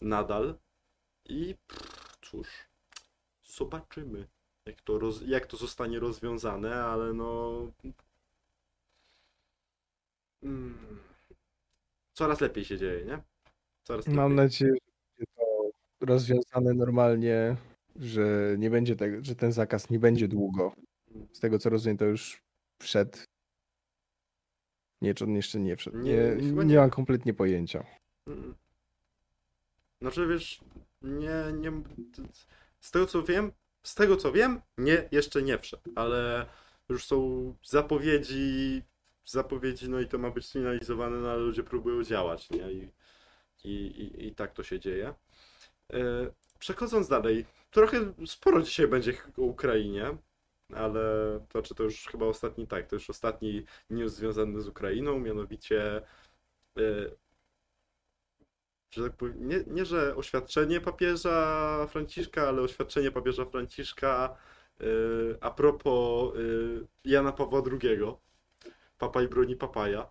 nadal 0.00 0.54
i 1.28 1.54
pff, 1.66 2.18
cóż, 2.22 2.48
zobaczymy 3.44 4.28
jak 4.66 4.80
to, 4.82 4.98
roz, 4.98 5.22
jak 5.26 5.46
to 5.46 5.56
zostanie 5.56 6.00
rozwiązane, 6.00 6.84
ale 6.84 7.12
no 7.12 7.72
mm, 10.42 10.98
coraz 12.14 12.40
lepiej 12.40 12.64
się 12.64 12.78
dzieje, 12.78 13.04
nie? 13.04 13.22
Coraz 13.84 14.06
Mam 14.06 14.32
lepiej. 14.32 14.36
nadzieję, 14.36 14.72
rozwiązane 16.00 16.74
normalnie, 16.74 17.56
że 17.96 18.54
nie 18.58 18.70
będzie 18.70 18.96
tego, 18.96 19.24
że 19.24 19.34
ten 19.34 19.52
zakaz 19.52 19.90
nie 19.90 19.98
będzie 19.98 20.28
długo. 20.28 20.72
Z 21.32 21.40
tego 21.40 21.58
co 21.58 21.70
rozumiem, 21.70 21.96
to 21.98 22.04
już 22.04 22.42
wszedł. 22.82 23.18
Nie, 25.02 25.14
czy 25.14 25.24
on 25.24 25.34
jeszcze 25.36 25.60
nie 25.60 25.76
wszedł. 25.76 25.98
Nie, 25.98 26.12
Nie, 26.12 26.52
nie, 26.52 26.64
nie. 26.64 26.76
mam 26.76 26.90
kompletnie 26.90 27.34
pojęcia. 27.34 27.84
Mm. 28.26 28.54
Znaczy 30.00 30.26
wiesz, 30.26 30.60
nie, 31.02 31.52
nie. 31.60 31.72
Z 32.80 32.90
tego 32.90 33.06
co 33.06 33.22
wiem, 33.22 33.52
z 33.82 33.94
tego 33.94 34.16
co 34.16 34.32
wiem, 34.32 34.60
nie, 34.78 35.08
jeszcze 35.12 35.42
nie 35.42 35.58
wszedł, 35.58 35.82
ale 35.96 36.46
już 36.88 37.04
są 37.04 37.54
zapowiedzi, 37.64 38.82
zapowiedzi, 39.24 39.88
no 39.90 40.00
i 40.00 40.08
to 40.08 40.18
ma 40.18 40.30
być 40.30 40.46
sfinalizowane, 40.46 41.16
no 41.16 41.30
ale 41.30 41.40
ludzie 41.40 41.62
próbują 41.64 42.04
działać, 42.04 42.50
nie? 42.50 42.72
I, 42.72 42.88
i, 43.64 43.70
i, 43.70 44.26
i 44.26 44.34
tak 44.34 44.52
to 44.52 44.62
się 44.62 44.80
dzieje. 44.80 45.14
E, 45.92 46.30
Przechodząc 46.58 47.08
dalej, 47.08 47.46
trochę 47.70 48.12
sporo 48.26 48.62
dzisiaj 48.62 48.88
będzie 48.88 49.12
o 49.38 49.42
Ukrainie, 49.42 50.16
ale 50.74 51.00
to 51.48 51.52
znaczy 51.52 51.74
to 51.74 51.82
już 51.82 52.06
chyba 52.06 52.26
ostatni, 52.26 52.66
tak, 52.66 52.86
to 52.86 52.96
już 52.96 53.10
ostatni 53.10 53.64
news 53.90 54.12
związany 54.12 54.60
z 54.60 54.68
Ukrainą, 54.68 55.18
mianowicie 55.18 56.02
e, 56.78 57.10
że 58.90 59.10
tak 59.10 59.20
nie, 59.36 59.64
nie, 59.66 59.84
że 59.84 60.16
oświadczenie 60.16 60.80
papieża 60.80 61.86
Franciszka, 61.86 62.48
ale 62.48 62.62
oświadczenie 62.62 63.10
papieża 63.10 63.44
Franciszka 63.44 64.36
y, 64.80 65.36
a 65.40 65.50
propos 65.50 66.34
Jana 67.04 67.32
Pawła 67.32 67.62
II. 67.82 68.00
Papa 68.98 69.22
i 69.22 69.28
broni 69.28 69.56
papaja. 69.56 70.10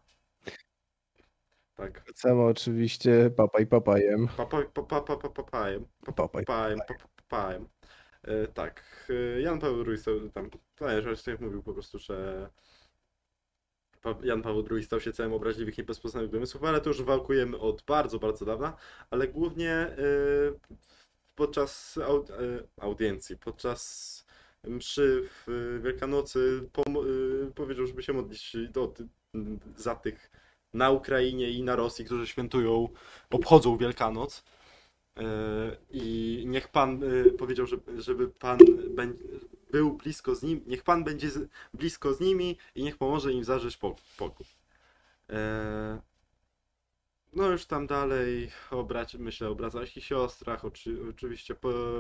Tak. 1.80 2.04
Wracamy 2.06 2.44
oczywiście 2.44 3.30
papaj 3.30 3.68
papajem. 3.68 4.28
Papa, 4.38 4.64
papa, 4.74 5.02
papa, 5.02 5.30
papajem. 5.30 5.86
Papaj. 6.16 6.46
Papajem, 6.46 6.80
papa, 6.88 7.06
papajem. 7.16 7.68
Y, 8.28 8.48
tak. 8.54 8.84
y, 9.10 9.42
Jan 9.42 9.60
Paweł 9.60 9.86
II 9.88 9.98
stał 9.98 10.30
tam, 10.30 10.50
jak 11.28 11.42
mówił 11.42 11.64
po 11.64 11.74
prostu, 11.74 12.00
że 12.00 12.50
Jan 14.24 14.42
Paweł 14.42 14.66
II 14.72 14.84
stał 14.84 15.00
się 15.00 15.14
całym 15.14 15.34
obraźliwych 15.34 15.78
i 15.78 15.84
bezpoznaniu 15.84 16.28
domysłów, 16.28 16.64
ale 16.64 16.82
to 16.82 16.90
już 16.90 17.02
wałkujemy 17.04 17.58
od 17.58 17.84
bardzo, 17.88 18.20
bardzo 18.20 18.46
dawna, 18.46 18.78
ale 19.10 19.28
głównie 19.28 19.88
y, 20.00 20.60
podczas 21.36 21.98
au, 21.98 22.26
audiencji, 22.82 23.38
podczas 23.38 24.26
mszy 24.64 25.30
w 25.30 25.80
Wielkanocy 25.84 26.70
powiedział, 27.56 27.86
żeby 27.88 28.04
się 28.04 28.14
modlić 28.14 28.58
do, 28.72 28.94
za 29.78 29.96
tych 29.96 30.32
na 30.74 30.90
Ukrainie 30.92 31.50
i 31.50 31.64
na 31.64 31.76
Rosji, 31.76 32.06
którzy 32.06 32.28
świętują, 32.28 32.90
obchodzą 33.30 33.78
Wielkanoc. 33.78 34.44
Y, 35.18 35.22
I 35.92 36.44
niech 36.48 36.68
Pan 36.68 37.04
y, 37.04 37.32
powiedział, 37.32 37.66
żeby, 37.98 38.30
Pan 38.30 38.58
był 39.72 39.94
blisko 39.98 40.36
z 40.36 40.44
nim, 40.44 40.62
niech 40.68 40.84
Pan 40.84 41.04
będzie 41.04 41.30
blisko 41.74 42.14
z 42.14 42.20
nimi 42.20 42.58
i 42.76 42.84
niech 42.84 42.98
pomoże 42.98 43.34
im 43.34 43.44
zażyć 43.44 43.78
po- 43.78 43.96
pokój. 44.18 44.46
E, 45.30 46.02
No 47.34 47.48
już 47.52 47.66
tam 47.66 47.88
dalej 47.88 48.52
o 48.72 48.84
braci, 48.84 49.20
myślę 49.20 49.50
o 49.50 49.56
bratach 49.56 49.98
i 49.98 50.02
siostrach. 50.02 50.66
Oczy, 50.66 50.98
oczywiście 51.10 51.56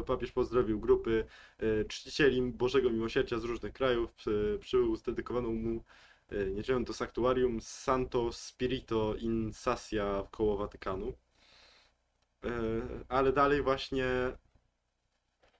papież 0.05 0.31
pozdrowił 0.31 0.79
grupy 0.79 1.25
e, 1.59 1.85
czcicieli 1.85 2.41
Bożego 2.41 2.89
Miłosierdzia 2.89 3.39
z 3.39 3.43
różnych 3.43 3.73
krajów. 3.73 4.13
Przy, 4.13 4.57
przybył 4.61 4.95
z 4.95 5.01
dedykowaną 5.03 5.53
mu 5.53 5.83
e, 6.31 6.45
niedzielą 6.45 6.83
do 6.83 6.93
sanktuarium 6.93 7.61
Santo 7.61 8.31
Spirito 8.31 9.15
in 9.15 9.53
Sassia 9.53 10.27
koło 10.31 10.57
Watykanu. 10.57 11.13
E, 12.43 12.49
Ale 13.09 13.33
dalej 13.33 13.61
właśnie 13.61 14.05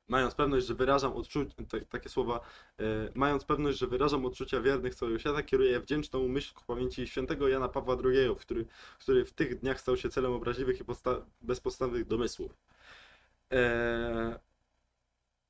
mając 0.10 0.36
pewność, 0.36 0.66
że 0.66 0.74
wyrażam 0.76 1.14
odczucia, 1.14 1.54
takie 1.90 2.10
słowa, 2.10 2.40
e, 2.80 2.84
mając 3.16 3.46
pewność, 3.46 3.78
że 3.78 3.88
wyrażam 3.88 4.26
odczucia 4.26 4.62
wiernych 4.62 4.96
całego 4.96 5.20
świata, 5.20 5.44
kieruję 5.44 5.80
wdzięczną 5.80 6.28
myśl 6.28 6.54
ku 6.54 6.64
pamięci 6.66 7.08
świętego 7.08 7.48
Jana 7.48 7.70
Pawła 7.70 7.98
II, 8.06 8.36
który, 8.40 8.66
który 9.00 9.26
w 9.26 9.34
tych 9.34 9.60
dniach 9.60 9.82
stał 9.82 9.98
się 9.98 10.10
celem 10.10 10.32
obraźliwych 10.32 10.80
i 10.80 10.84
posta- 10.84 11.22
bezpodstawnych 11.42 12.08
domysłów. 12.08 12.58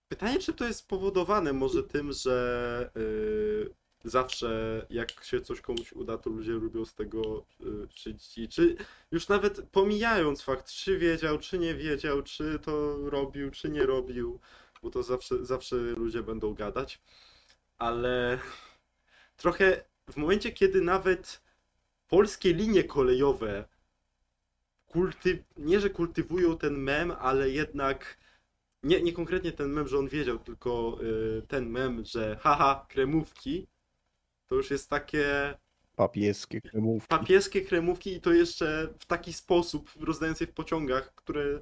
Pytanie, 0.08 0.40
czy 0.40 0.54
to 0.54 0.66
jest 0.66 0.80
spowodowane 0.80 1.54
może 1.54 1.84
tym, 1.84 2.12
że 2.12 2.92
e, 2.96 3.00
zawsze 4.04 4.86
jak 4.90 5.24
się 5.24 5.42
coś 5.42 5.62
komuś 5.62 5.94
uda, 5.94 6.18
to 6.18 6.30
ludzie 6.30 6.52
lubią 6.52 6.86
z 6.86 6.94
tego. 6.94 7.46
I 8.38 8.48
Czy 8.48 8.76
już 9.12 9.28
nawet 9.28 9.62
pomijając 9.72 10.42
fakt, 10.42 10.68
czy 10.68 10.98
wiedział, 10.98 11.38
czy 11.40 11.60
nie 11.60 11.76
wiedział, 11.76 12.24
czy 12.24 12.60
to 12.60 12.98
robił, 13.10 13.52
czy 13.52 13.70
nie 13.70 13.86
robił, 13.86 14.40
bo 14.84 14.90
to 14.90 15.04
zawsze, 15.04 15.46
zawsze 15.46 15.76
ludzie 15.76 16.24
będą 16.24 16.54
gadać, 16.54 17.02
ale 17.78 18.40
trochę 19.38 19.84
w 20.12 20.18
momencie, 20.18 20.52
kiedy 20.52 20.82
nawet 20.82 21.42
polskie 22.08 22.54
linie 22.54 22.84
kolejowe 22.84 23.66
kulty... 24.86 25.44
nie, 25.58 25.80
że 25.80 25.90
kultywują 25.90 26.58
ten 26.58 26.78
mem, 26.78 27.12
ale 27.12 27.50
jednak 27.50 28.18
nie, 28.84 29.02
nie 29.02 29.14
konkretnie 29.14 29.52
ten 29.52 29.70
mem, 29.72 29.88
że 29.88 30.00
on 30.00 30.08
wiedział, 30.08 30.40
tylko 30.40 30.98
y, 31.04 31.42
ten 31.48 31.70
mem, 31.70 32.06
że 32.06 32.38
haha, 32.42 32.86
kremówki, 32.90 33.68
to 34.50 34.56
już 34.56 34.72
jest 34.72 34.90
takie 34.90 35.54
Papieskie 35.96 36.62
kremówki. 36.62 37.08
papieskie 37.08 37.62
kremówki 37.62 38.14
i 38.14 38.22
to 38.22 38.34
jeszcze 38.34 38.94
w 39.00 39.06
taki 39.06 39.34
sposób, 39.34 39.92
rozdając 40.00 40.40
je 40.42 40.48
w 40.48 40.54
pociągach, 40.54 41.16
które... 41.16 41.62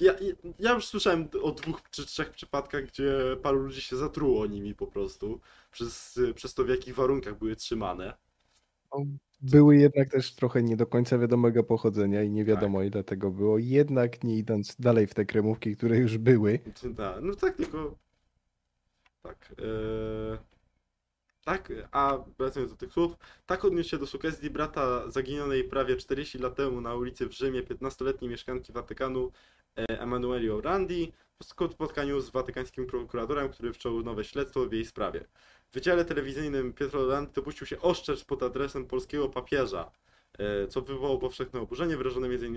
Ja, 0.00 0.14
ja 0.58 0.72
już 0.72 0.86
słyszałem 0.86 1.28
o 1.42 1.52
dwóch 1.52 1.82
czy 1.90 2.06
trzech 2.06 2.30
przypadkach, 2.30 2.86
gdzie 2.86 3.36
paru 3.42 3.58
ludzi 3.58 3.80
się 3.80 3.96
zatruło 3.96 4.46
nimi 4.46 4.74
po 4.74 4.86
prostu, 4.86 5.40
przez, 5.70 6.20
przez 6.34 6.54
to 6.54 6.64
w 6.64 6.68
jakich 6.68 6.94
warunkach 6.94 7.38
były 7.38 7.56
trzymane. 7.56 8.14
Były 9.40 9.76
jednak 9.76 10.10
też 10.10 10.34
trochę 10.34 10.62
nie 10.62 10.76
do 10.76 10.86
końca 10.86 11.18
wiadomego 11.18 11.64
pochodzenia 11.64 12.22
i 12.22 12.30
nie 12.30 12.44
wiadomo 12.44 12.82
ile 12.82 13.04
tego 13.04 13.30
było. 13.30 13.58
Jednak 13.58 14.24
nie 14.24 14.36
idąc 14.38 14.76
dalej 14.76 15.06
w 15.06 15.14
te 15.14 15.24
kremówki, 15.24 15.76
które 15.76 15.96
już 15.96 16.18
były, 16.18 16.58
Tak, 16.96 17.16
no 17.22 17.34
tak, 17.34 17.56
tylko... 17.56 17.98
Tak. 19.22 19.54
e, 19.58 20.53
Tak, 21.44 21.72
a 21.92 22.18
wracając 22.38 22.72
do 22.72 22.76
tych 22.76 22.92
słów, 22.92 23.16
tak 23.46 23.64
odniósł 23.64 23.90
się 23.90 23.98
do 23.98 24.06
sugestii 24.06 24.50
brata 24.50 25.10
zaginionej 25.10 25.64
prawie 25.64 25.96
40 25.96 26.38
lat 26.38 26.54
temu 26.54 26.80
na 26.80 26.94
ulicy 26.94 27.26
w 27.28 27.32
Rzymie 27.32 27.62
15-letniej 27.62 28.30
mieszkanki 28.30 28.72
Watykanu 28.72 29.32
e, 29.78 30.00
Emanueli 30.00 30.50
Orandi 30.50 31.12
po 31.58 31.68
spotkaniu 31.68 32.20
z 32.20 32.30
watykańskim 32.30 32.86
prokuratorem, 32.86 33.48
który 33.48 33.72
wszczął 33.72 34.02
nowe 34.02 34.24
śledztwo 34.24 34.66
w 34.66 34.72
jej 34.72 34.84
sprawie. 34.84 35.24
W 35.70 35.74
wydziale 35.74 36.04
telewizyjnym 36.04 36.72
Pietro 36.72 37.00
Orandi 37.00 37.32
dopuścił 37.32 37.66
się 37.66 37.80
oszczerstw 37.80 38.26
pod 38.26 38.42
adresem 38.42 38.86
polskiego 38.86 39.28
papieża, 39.28 39.90
e, 40.38 40.68
co 40.68 40.82
wywołało 40.82 41.18
powszechne 41.18 41.60
oburzenie, 41.60 41.96
wyrażone 41.96 42.26
m.in. 42.26 42.56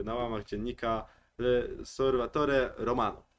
e, 0.00 0.02
na 0.02 0.14
łamach 0.14 0.44
dziennika 0.44 1.06
Le 1.38 1.68
Romano. 2.76 3.29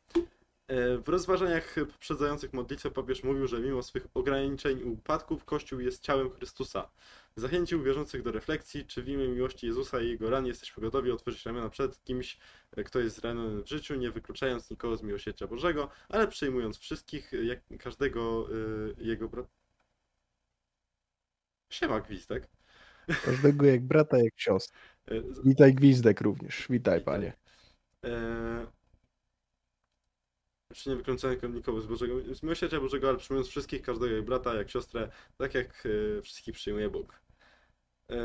E, 0.72 0.98
W 0.98 1.10
rozważaniach 1.10 1.76
poprzedzających 1.92 2.54
modlitwę 2.54 2.92
papież 2.92 3.24
mówił, 3.24 3.48
że 3.48 3.60
mimo 3.60 3.84
swych 3.84 4.08
ograniczeń 4.14 4.80
i 4.80 4.84
upadków 4.84 5.46
Kościół 5.46 5.80
jest 5.80 6.04
ciałem 6.04 6.30
Chrystusa. 6.32 6.90
Zachęcił 7.36 7.84
wierzących 7.84 8.22
do 8.24 8.32
refleksji, 8.32 8.86
czy 8.86 9.04
w 9.04 9.10
imię 9.10 9.28
miłości 9.28 9.68
Jezusa 9.68 10.02
i 10.02 10.08
Jego 10.10 10.30
ran 10.30 10.46
jesteśmy 10.46 10.82
gotowi 10.84 11.12
otworzyć 11.12 11.46
ramiona 11.46 11.70
przed 11.70 12.04
kimś, 12.04 12.40
e, 12.78 12.84
kto 12.84 13.00
jest 13.00 13.16
zraniony 13.16 13.64
w 13.64 13.68
życiu, 13.68 13.96
nie 13.96 14.12
wykluczając 14.12 14.70
nikogo 14.72 14.98
z 14.98 15.04
miłosierdzia 15.04 15.48
Bożego, 15.48 15.90
ale 16.10 16.28
przyjmując 16.28 16.78
wszystkich, 16.78 17.34
e, 17.34 17.38
jak 17.44 17.60
każdego 17.80 18.48
e, 19.00 19.04
Jego 19.04 19.30
brata. 19.30 19.50
Siema, 21.70 22.00
Gwizdek. 22.02 22.48
każdego 23.26 23.66
jak 23.66 23.82
brata, 23.88 24.18
jak 24.18 24.34
siostry. 24.36 24.78
E, 25.08 25.34
z- 25.34 25.44
Witaj 25.48 25.74
Gwizdek 25.74 26.22
również. 26.22 26.68
Witaj 26.70 27.02
panie. 27.02 27.34
Eee, 28.04 28.12
czy 30.72 30.90
nie 30.90 30.96
wykluczając 30.96 31.44
nikogo 31.44 31.82
z 31.82 31.86
Bożego, 31.88 32.36
z 32.36 32.44
miłosierdzia 32.44 32.80
Bożego, 32.80 33.10
ale 33.10 33.18
przyjmując 33.18 33.48
wszystkich, 33.50 33.82
każdego 33.82 34.16
jak 34.16 34.26
brata, 34.26 34.54
jak 34.54 34.70
siostrę, 34.70 35.12
tak 35.38 35.54
jak 35.56 35.84
e, 36.18 36.22
wszystkich 36.22 36.56
przyjmuje 36.56 36.90
Bóg. 36.90 37.22
Eee, 38.10 38.18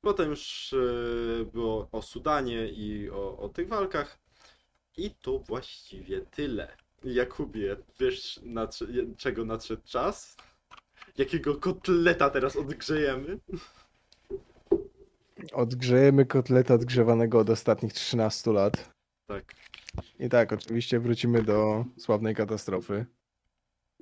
potem 0.00 0.30
już 0.30 0.72
e, 0.72 1.44
było 1.44 1.88
o 1.92 2.02
Sudanie 2.02 2.68
i 2.68 3.10
o, 3.10 3.38
o 3.38 3.48
tych 3.48 3.68
walkach. 3.68 4.18
I 4.96 5.10
to 5.10 5.38
właściwie 5.38 6.20
tyle. 6.20 6.76
Jakubie, 7.04 7.76
wiesz 8.00 8.40
nadsz- 8.42 9.16
czego 9.16 9.44
nadszedł 9.44 9.82
czas? 9.84 10.36
Jakiego 11.18 11.56
kotleta 11.56 12.30
teraz 12.30 12.56
odgrzejemy? 12.56 13.38
Odgrzejemy 15.52 16.26
kotleta 16.26 16.74
odgrzewanego 16.74 17.38
od 17.38 17.50
ostatnich 17.50 17.92
13 17.92 18.52
lat. 18.52 18.92
Tak. 19.26 19.54
I 20.18 20.28
tak, 20.28 20.52
oczywiście 20.52 21.00
wrócimy 21.00 21.42
do 21.42 21.84
sławnej 21.98 22.34
katastrofy 22.34 23.06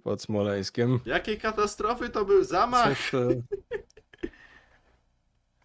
pod 0.02 0.22
Smoleńskiem. 0.22 1.00
Jakiej 1.06 1.38
katastrofy 1.38 2.08
to 2.08 2.24
był 2.24 2.44
zamach? 2.44 3.10
To... 3.10 3.28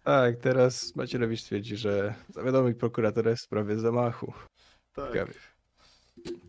Tak, 0.04 0.36
teraz 0.36 0.96
Macierewicz 0.96 1.42
twierdzi, 1.42 1.76
że 1.76 2.14
zawiadomił 2.28 2.74
prokuratora 2.74 3.36
w 3.36 3.40
sprawie 3.40 3.78
zamachu. 3.78 4.32
Tak. 4.92 5.12
Ciekawie. 5.12 5.34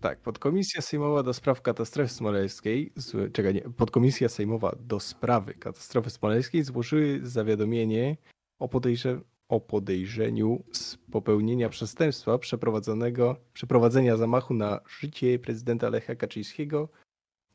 Tak, 0.02 0.20
podkomisja 0.20 0.82
sejmowa 0.82 1.24
do 1.24 1.34
spraw 1.34 1.62
katastrofy 1.62 2.14
smoleńskiej, 2.14 2.94
z, 2.96 3.34
czekaj, 3.34 3.54
nie, 3.54 3.62
podkomisja 3.62 4.30
sejmowa 4.30 4.76
do 4.80 5.00
sprawy 5.00 5.54
katastrofy 5.54 6.10
smoleńskiej 6.10 6.64
złożyły 6.64 7.20
zawiadomienie 7.24 8.18
o, 8.60 8.70
podejrze, 8.70 9.22
o 9.48 9.60
podejrzeniu 9.60 10.64
z 10.72 10.98
popełnienia 11.12 11.70
przestępstwa 11.70 12.38
przeprowadzonego, 12.38 13.36
przeprowadzenia 13.54 14.18
zamachu 14.18 14.54
na 14.54 14.80
życie 15.00 15.40
prezydenta 15.40 15.90
Lecha 15.90 16.16
Kaczyńskiego, 16.16 16.90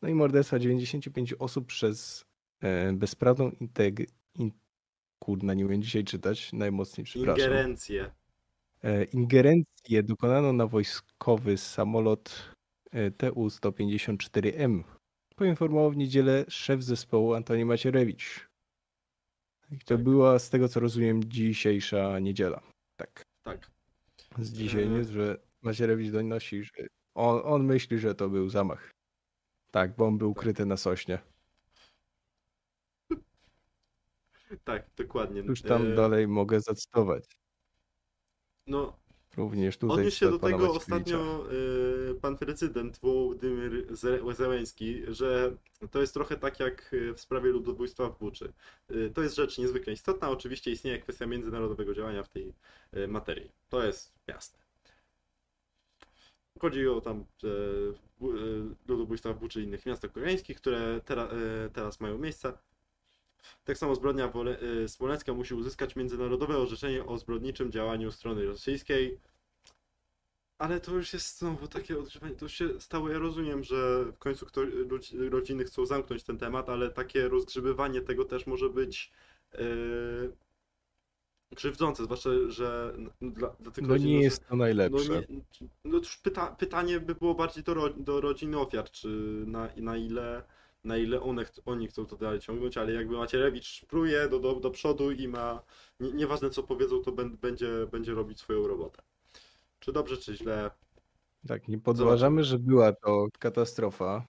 no 0.03 0.09
i 0.09 0.14
morderstwa 0.14 0.59
95 0.59 1.35
osób 1.38 1.66
przez 1.66 2.24
e, 2.61 2.92
bezprawną 2.92 3.50
integ... 3.50 4.00
In, 4.35 4.50
kurna, 5.18 5.55
nie 5.55 5.66
umiem 5.66 5.83
dzisiaj 5.83 6.05
czytać, 6.05 6.53
najmocniej 6.53 7.05
przepraszam. 7.05 7.44
Ingerencje. 7.44 8.11
E, 8.83 9.05
Ingerencję 9.05 10.03
dokonano 10.03 10.53
na 10.53 10.66
wojskowy 10.66 11.57
samolot 11.57 12.55
e, 12.92 13.11
TU-154M. 13.11 14.83
Poinformował 15.37 15.90
w 15.90 15.96
niedzielę 15.96 16.44
szef 16.48 16.83
zespołu 16.83 17.35
Antoni 17.35 17.64
Macierewicz. 17.64 18.49
I 19.70 19.78
to 19.78 19.94
Tak. 19.94 20.02
była, 20.02 20.38
z 20.38 20.50
tego 20.50 20.68
co 20.68 20.80
rozumiem, 20.80 21.24
dzisiejsza 21.24 22.18
niedziela. 22.18 22.62
Tak, 22.96 23.24
Tak. 23.42 23.70
z 24.38 24.52
dzisiaj 24.52 24.85
E. 24.85 24.87
jest, 24.87 25.11
że 25.11 25.38
Macierewicz 25.62 26.11
donosi, 26.12 26.64
że 26.64 26.72
on, 27.14 27.40
on 27.44 27.64
myśli, 27.64 27.98
że 27.98 28.14
to 28.14 28.28
był 28.28 28.48
zamach. 28.48 28.90
Tak, 29.70 29.96
bo 29.96 30.06
on 30.06 30.18
był 30.18 30.30
ukryty 30.30 30.66
na 30.66 30.76
sośnie. 30.76 31.18
Tak, 34.64 34.90
dokładnie. 34.96 35.40
Już 35.40 35.62
tam 35.62 35.92
E, 35.92 35.94
dalej 35.94 36.28
mogę 36.28 36.61
zacytować. 36.61 37.24
No, 38.66 38.98
Również 39.37 39.79
tutaj 39.79 39.95
odniósł 39.99 40.16
się 40.16 40.31
do 40.31 40.38
tego 40.38 40.73
ostatnio 40.73 41.47
e, 42.11 42.14
pan 42.14 42.38
prezydent 42.38 42.99
Wołodymyr 42.99 43.97
Ze- 43.97 44.35
Zełenski, 44.35 45.03
że 45.09 45.57
to 45.90 46.01
jest 46.01 46.14
trochę 46.14 46.37
tak 46.37 46.61
jak 46.61 46.95
e, 47.11 47.14
w 47.14 47.21
sprawie 47.21 47.51
ludobójstwa 47.51 48.09
w 48.09 48.19
Buczy. 48.19 48.53
E, 48.88 49.11
To 49.11 49.23
jest 49.23 49.37
rzecz 49.37 49.59
niezwykle 49.59 49.93
istotna. 49.93 50.31
Oczywiście 50.31 50.71
istnieje 50.71 50.99
kwestia 50.99 51.27
międzynarodowego 51.27 51.95
działania 51.95 52.23
w 52.23 52.29
tej 52.29 52.55
e, 52.93 53.07
materii. 53.07 53.51
To 53.69 53.83
jest 53.85 54.12
jasne. 54.27 54.59
Chodzi 56.61 56.88
o 56.88 57.01
tam 57.01 57.25
bu- 58.21 58.33
e, 58.33 58.40
ludobójstwa 58.88 59.33
w 59.33 59.38
Buczy 59.40 59.61
i 59.61 59.64
innych 59.64 59.87
miastach 59.87 60.12
koreańskich, 60.12 60.57
które 60.57 61.01
tera, 61.05 61.29
teraz 61.73 62.01
mają 62.01 62.19
miejsce. 62.19 62.53
Tak 63.64 63.79
samo 63.79 63.94
zbrodnia 63.94 64.29
Wole- 64.29 64.59
e, 64.85 64.88
smoleńska 64.88 65.35
musi 65.35 65.55
uzyskać 65.55 65.96
międzynarodowe 65.96 66.59
orzeczenie 66.59 67.07
o 67.07 67.18
zbrodniczym 67.18 67.72
działaniu 67.72 68.12
strony 68.12 68.46
rosyjskiej. 68.46 69.18
Ale 70.59 70.81
to 70.81 70.94
już 70.94 71.12
jest 71.12 71.38
znowu 71.38 71.66
takie 71.68 71.98
odgrzewanie. 71.98 72.35
To 72.35 72.44
już 72.44 72.53
się 72.53 72.81
stało. 72.81 73.09
Ja 73.09 73.18
rozumiem, 73.18 73.64
że 73.64 74.05
w 74.05 74.18
końcu 74.18 74.46
kto, 74.46 74.61
rodziny 75.31 75.64
chcą 75.64 75.87
zamknąć 75.87 76.22
ten 76.24 76.38
temat, 76.38 76.68
ale 76.68 76.90
takie 76.90 77.29
rozgrzebywanie 77.29 78.00
tego 78.00 78.24
też 78.24 78.46
może 78.46 78.70
być 78.70 79.12
e, 79.55 79.59
krzywdzące, 81.55 82.05
zwłaszcza, 82.05 82.31
że 82.48 82.94
dla, 83.22 83.48
dla 83.61 83.70
tych 83.72 83.85
No 83.85 83.88
rodzin, 83.94 84.09
nie 84.09 84.22
jest 84.22 84.48
to 84.48 84.57
najlepsze. 84.57 85.09
no, 85.29 85.37
nie, 85.61 85.68
no 85.85 85.98
już 85.98 86.16
pyta, 86.16 86.46
pytanie 86.46 87.00
by 87.00 87.14
było 87.14 87.35
bardziej 87.35 87.64
do, 87.64 87.88
do 87.96 88.20
rodziny 88.20 88.59
ofiar, 88.59 88.90
czy 88.90 89.09
na, 89.46 89.68
na 89.76 89.96
ile 89.96 90.42
na 90.85 90.97
ile 90.97 91.21
one, 91.21 91.45
oni 91.66 91.87
chcą 91.88 92.07
to 92.07 92.16
dalej 92.16 92.40
ciągnąć, 92.40 92.77
ale 92.77 92.93
jakby 92.93 93.16
Macierewicz 93.16 93.85
pruje 93.88 94.29
do, 94.29 94.38
do, 94.38 94.55
do 94.55 94.71
przodu 94.71 95.11
i 95.11 95.29
ma, 95.29 95.62
nie, 96.01 96.12
nieważne 96.12 96.51
co 96.51 96.62
powiedzą, 96.62 97.03
to 97.03 97.12
bę- 97.12 97.37
będzie, 97.37 97.69
będzie 97.93 98.14
robić 98.14 98.38
swoją 98.40 98.66
robotę. 98.69 99.03
Czy 99.79 99.93
dobrze, 99.93 100.16
czy 100.16 100.37
źle, 100.37 100.71
Tak, 101.49 101.69
nie 101.69 101.79
podważamy, 101.79 102.45
że 102.45 102.59
była 102.59 102.93
to 102.93 103.27
katastrofa. 103.38 104.27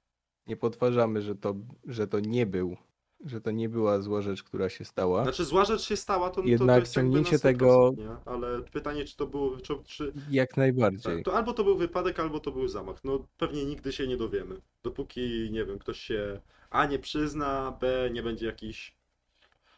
Nie 0.47 0.57
podważamy, 0.57 1.21
że 1.21 1.35
to, 1.35 1.55
że 1.85 2.07
to 2.07 2.19
nie 2.19 2.45
był, 2.45 2.77
że 3.25 3.41
to 3.41 3.51
nie 3.51 3.69
była 3.69 4.01
zła 4.01 4.21
rzecz, 4.21 4.43
która 4.43 4.69
się 4.69 4.85
stała. 4.85 5.23
Znaczy 5.23 5.45
zła 5.45 5.65
rzecz 5.65 5.81
się 5.81 5.95
stała, 5.95 6.29
to, 6.29 6.35
to, 6.35 6.41
to 6.41 6.47
Jednak 6.47 6.79
jest 6.79 6.93
ciągnięcie 6.93 7.37
100%, 7.37 7.41
tego- 7.41 7.91
nie? 7.97 8.09
Ale 8.25 8.61
pytanie, 8.61 9.05
czy 9.05 9.17
to 9.17 9.27
było, 9.27 9.57
czy, 9.57 9.73
czy, 9.85 10.13
Jak 10.29 10.57
najbardziej. 10.57 11.15
tak, 11.15 11.25
to 11.25 11.33
albo 11.33 11.53
to 11.53 11.63
był 11.63 11.77
wypadek, 11.77 12.19
albo 12.19 12.39
to 12.39 12.51
był 12.51 12.67
zamach. 12.67 13.03
No 13.03 13.27
pewnie 13.37 13.65
nigdy 13.65 13.91
się 13.93 14.07
nie 14.07 14.17
dowiemy. 14.17 14.61
Dopóki, 14.83 15.49
nie 15.51 15.65
wiem, 15.65 15.79
ktoś 15.79 15.99
się 15.99 16.41
A 16.69 16.85
nie 16.85 16.99
przyzna, 16.99 17.77
B 17.81 18.09
nie 18.13 18.23
będzie 18.23 18.45
jakichś 18.45 18.95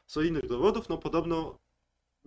solidnych 0.07 0.47
dowodów, 0.47 0.89
no 0.89 0.97
podobno 0.97 1.59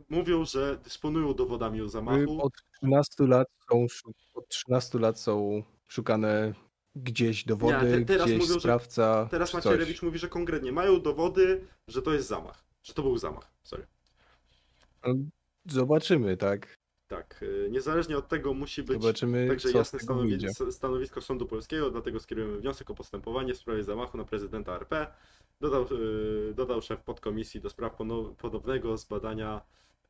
mówią, 0.09 0.45
że 0.45 0.79
dysponują 0.85 1.35
dowodami 1.35 1.83
o 1.83 1.89
zamachu. 1.89 2.43
Od 2.43 2.53
13 2.81 3.27
lat 3.27 3.49
są, 3.71 3.87
od 4.35 4.49
13 4.49 4.99
lat 4.99 5.21
są 5.21 5.63
szukane 5.89 6.55
gdzieś 6.97 7.45
dowody, 7.45 7.99
te- 7.99 8.05
teraz 8.05 8.27
gdzieś 8.27 8.39
mówią, 8.41 8.55
że- 8.55 8.61
sprawca. 8.61 9.29
Teraz 9.31 9.51
czy 9.51 9.57
Macierewicz 9.57 9.97
coś. 9.97 10.03
mówi, 10.03 10.19
że 10.19 10.29
konkretnie 10.29 10.73
mają 10.73 11.01
dowody, 11.01 11.65
że 11.89 12.03
to 12.03 12.13
jest 12.13 12.29
zamach. 12.29 12.65
Że 12.83 12.95
to 12.95 13.03
był 13.03 13.19
zamach. 13.19 13.51
Sorry. 13.63 13.87
No, 15.07 15.15
Zobaczymy, 15.69 16.37
tak? 16.37 16.77
Tak. 17.09 17.43
y, 17.43 17.69
Niezależnie 17.71 18.19
od 18.19 18.29
tego 18.29 18.55
musi 18.55 18.83
być 18.83 19.03
Zobaczymy, 19.03 19.49
także 19.49 19.71
jasne 19.73 19.99
tego 19.99 20.15
stanowi- 20.15 20.29
wyjdzie. 20.29 20.49
s- 20.49 20.75
stanowisko 20.75 21.21
Sądu 21.21 21.47
Polskiego, 21.47 21.91
dlatego 21.91 22.21
skierujemy 22.21 22.59
wniosek 22.59 22.91
o 22.91 22.95
postępowanie 22.95 23.55
w 23.55 23.57
sprawie 23.59 23.85
zamachu 23.85 24.17
na 24.19 24.25
prezydenta 24.25 24.75
RP. 24.77 25.07
Dodał, 25.61 25.87
y, 26.51 26.55
dodał 26.55 26.83
szef 26.83 27.01
podkomisji 27.03 27.61
do 27.61 27.71
spraw 27.71 27.97
ponownego 28.39 28.97
zbadania 28.97 29.61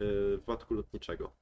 y, 0.00 0.04
wypadku 0.36 0.74
lotniczego. 0.74 1.32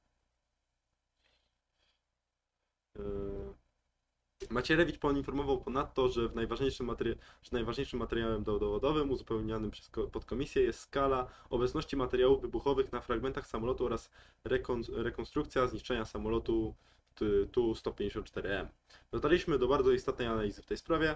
Macierewicz 4.51 4.97
poinformował 4.97 5.61
ponadto, 5.61 6.09
że, 6.09 6.29
w 6.29 6.35
najważniejszym 6.35 6.87
materi- 6.87 7.15
że 7.43 7.49
najważniejszym 7.51 7.99
materiałem 7.99 8.43
dowodowym 8.43 9.11
uzupełnianym 9.11 9.71
przez 9.71 9.89
ko- 9.89 10.07
podkomisję 10.07 10.61
jest 10.61 10.79
skala 10.79 11.27
obecności 11.49 11.95
materiałów 11.95 12.41
wybuchowych 12.41 12.91
na 12.91 13.01
fragmentach 13.01 13.47
samolotu 13.47 13.85
oraz 13.85 14.11
rekon- 14.45 14.93
rekonstrukcja 15.03 15.67
zniszczenia 15.67 16.05
samolotu 16.05 16.75
t- 17.15 17.25
Tu-154M. 17.51 18.67
Dotarliśmy 19.11 19.59
do 19.59 19.67
bardzo 19.67 19.91
istotnej 19.91 20.27
analizy 20.27 20.61
w 20.61 20.65
tej 20.65 20.77
sprawie, 20.77 21.15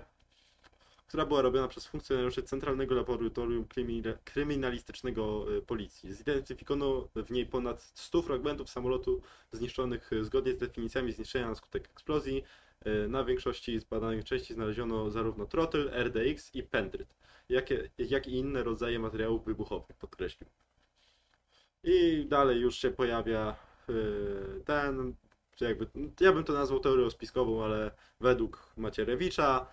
która 1.08 1.26
była 1.26 1.42
robiona 1.42 1.68
przez 1.68 1.86
funkcjonariuszy 1.88 2.44
Centralnego 2.44 2.96
Laboratorium 2.96 3.66
Krymina- 3.66 4.18
Kryminalistycznego 4.24 5.54
y, 5.58 5.62
Policji. 5.62 6.14
Zidentyfikowano 6.14 7.08
w 7.16 7.32
niej 7.32 7.46
ponad 7.46 7.82
100 7.82 8.22
fragmentów 8.22 8.70
samolotu 8.70 9.22
zniszczonych 9.52 10.14
y, 10.14 10.24
zgodnie 10.26 10.54
z 10.54 10.58
definicjami 10.58 11.12
zniszczenia 11.12 11.48
na 11.50 11.56
skutek 11.56 11.86
eksplozji. 11.92 12.44
Y, 12.88 13.08
Na 13.10 13.24
większości 13.24 13.80
zbadanych 13.80 14.26
części 14.26 14.54
znaleziono 14.54 15.10
zarówno 15.12 15.46
trotyl, 15.46 15.92
RDX 15.94 16.56
i 16.56 16.64
pendryt, 16.64 17.16
jakie, 17.50 17.90
jak 17.98 18.28
i 18.28 18.32
inne 18.32 18.64
rodzaje 18.64 19.00
materiałów 19.00 19.46
wybuchowych, 19.46 19.98
podkreślił. 19.98 20.50
I 21.84 22.26
dalej 22.26 22.60
już 22.60 22.78
się 22.78 22.92
pojawia 22.92 23.56
y, 23.90 24.64
ten, 24.66 25.16
jakby, 25.62 25.88
ja 26.20 26.34
bym 26.34 26.44
to 26.44 26.54
nazwał 26.54 26.80
teorią 26.80 27.10
spiskową, 27.10 27.64
ale 27.64 27.92
według 28.20 28.74
Macierewicza 28.78 29.68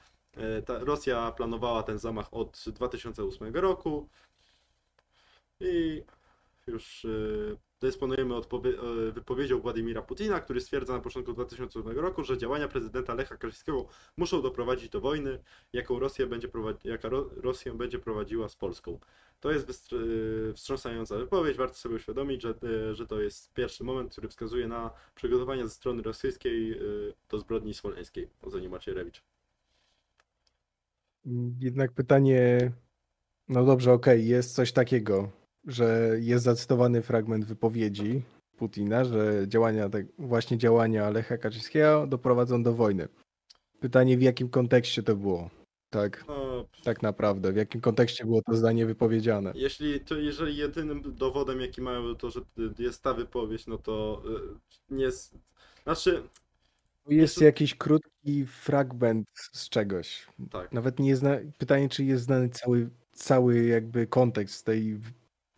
y, 0.58 0.62
ta 0.62 0.78
Rosja 0.78 1.32
planowała 1.32 1.82
ten 1.82 1.98
zamach 1.98 2.34
od 2.34 2.64
2008 2.66 3.54
roku 3.54 4.08
i 5.60 6.02
już 6.66 7.06
dysponujemy 7.80 8.34
y, 8.36 9.12
wypowiedzią 9.12 9.60
Władimira 9.60 10.02
Putina, 10.02 10.40
który 10.40 10.60
stwierdza 10.60 10.92
na 10.92 11.00
początku 11.00 11.32
2008 11.32 11.88
roku, 11.98 12.24
że 12.24 12.38
działania 12.38 12.68
prezydenta 12.68 13.14
Lecha 13.14 13.36
Kaczyńskiego 13.36 13.88
muszą 14.16 14.42
doprowadzić 14.42 14.88
do 14.88 15.00
wojny, 15.00 15.38
jaką 15.72 15.98
Rosja 15.98 16.26
będzie, 16.26 16.48
jaka 16.84 17.08
Ro- 17.08 17.30
Rosja 17.36 17.74
będzie 17.74 17.98
prowadziła 17.98 18.48
z 18.48 18.56
Polską. 18.56 18.98
To 19.40 19.52
jest 19.52 19.92
y, 19.92 20.52
wstrząsająca 20.54 21.16
wypowiedź, 21.18 21.56
warto 21.56 21.74
sobie 21.74 21.96
uświadomić, 21.96 22.42
że, 22.42 22.54
y, 22.90 22.94
że 22.94 23.06
to 23.06 23.20
jest 23.20 23.52
pierwszy 23.52 23.84
moment, 23.84 24.12
który 24.12 24.28
wskazuje 24.28 24.68
na 24.68 24.90
przygotowania 25.14 25.66
ze 25.66 25.70
strony 25.74 26.02
rosyjskiej 26.02 26.80
do 27.28 27.38
zbrodni 27.38 27.74
smoleńskiej, 27.74 28.30
ocenił 28.42 28.70
Macierewicz. 28.70 29.22
Jednak 31.60 31.92
pytanie, 31.92 32.72
no 33.48 33.64
dobrze, 33.64 33.92
okej, 33.92 34.26
jest 34.26 34.54
coś 34.54 34.72
takiego, 34.72 35.30
że 35.66 36.16
jest 36.20 36.44
zacytowany 36.44 37.02
fragment 37.02 37.44
wypowiedzi 37.44 38.22
Putina, 38.56 39.04
że 39.04 39.44
działania, 39.48 39.88
tak, 39.88 40.06
właśnie 40.18 40.58
działania 40.58 41.10
Lecha 41.10 41.38
Kaczyńskiego 41.38 42.06
doprowadzą 42.06 42.62
do 42.62 42.74
wojny. 42.74 43.08
Pytanie, 43.80 44.16
w 44.18 44.22
jakim 44.22 44.48
kontekście 44.48 45.02
to 45.02 45.16
było? 45.16 45.50
Tak, 45.90 46.24
No, 46.28 46.66
tak 46.84 47.02
naprawdę, 47.02 47.52
w 47.52 47.56
jakim 47.56 47.80
kontekście 47.80 48.24
było 48.24 48.42
to 48.42 48.56
zdanie 48.56 48.86
wypowiedziane? 48.86 49.52
Jeśli, 49.54 50.00
to 50.00 50.14
jeżeli 50.14 50.56
jedynym 50.56 51.02
dowodem, 51.14 51.60
jaki 51.60 51.82
mają, 51.82 52.14
to, 52.14 52.30
że 52.30 52.40
jest 52.78 53.02
ta 53.02 53.14
wypowiedź, 53.14 53.66
no 53.66 53.78
to 53.78 54.22
y, 54.90 54.94
nie 54.94 55.04
jest. 55.04 55.38
Znaczy, 55.84 56.22
Jest 57.08 57.38
to- 57.38 57.44
jakiś 57.44 57.74
krótki 57.74 58.46
fragment 58.46 59.26
z 59.52 59.68
czegoś. 59.68 60.26
tak. 60.50 60.72
Nawet 60.72 60.98
nie 60.98 61.08
jest 61.08 61.20
zna... 61.20 61.36
pytanie, 61.58 61.88
czy 61.88 62.04
jest 62.04 62.24
znany 62.24 62.48
cały, 62.48 62.90
cały 63.12 63.64
jakby 63.64 64.06
kontekst 64.06 64.66
tej, 64.66 65.00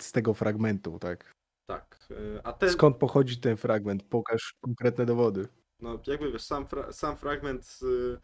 z 0.03 0.13
tego 0.13 0.35
fragmentu, 0.35 0.99
tak? 0.99 1.35
Tak. 1.67 1.99
y, 2.11 2.41
A 2.45 2.53
ten, 2.53 2.71
Skąd 2.71 2.97
pochodzi 2.97 3.41
ten 3.41 3.57
fragment? 3.57 4.03
Pokaż 4.03 4.55
konkretne 4.61 5.07
dowody. 5.07 5.49
no 5.81 6.01
jakby 6.07 6.33
wiesz, 6.33 6.43
sam, 6.43 6.67
fra, 6.69 6.93
sam 6.93 7.17
fragment 7.17 7.79
y, 7.83 8.19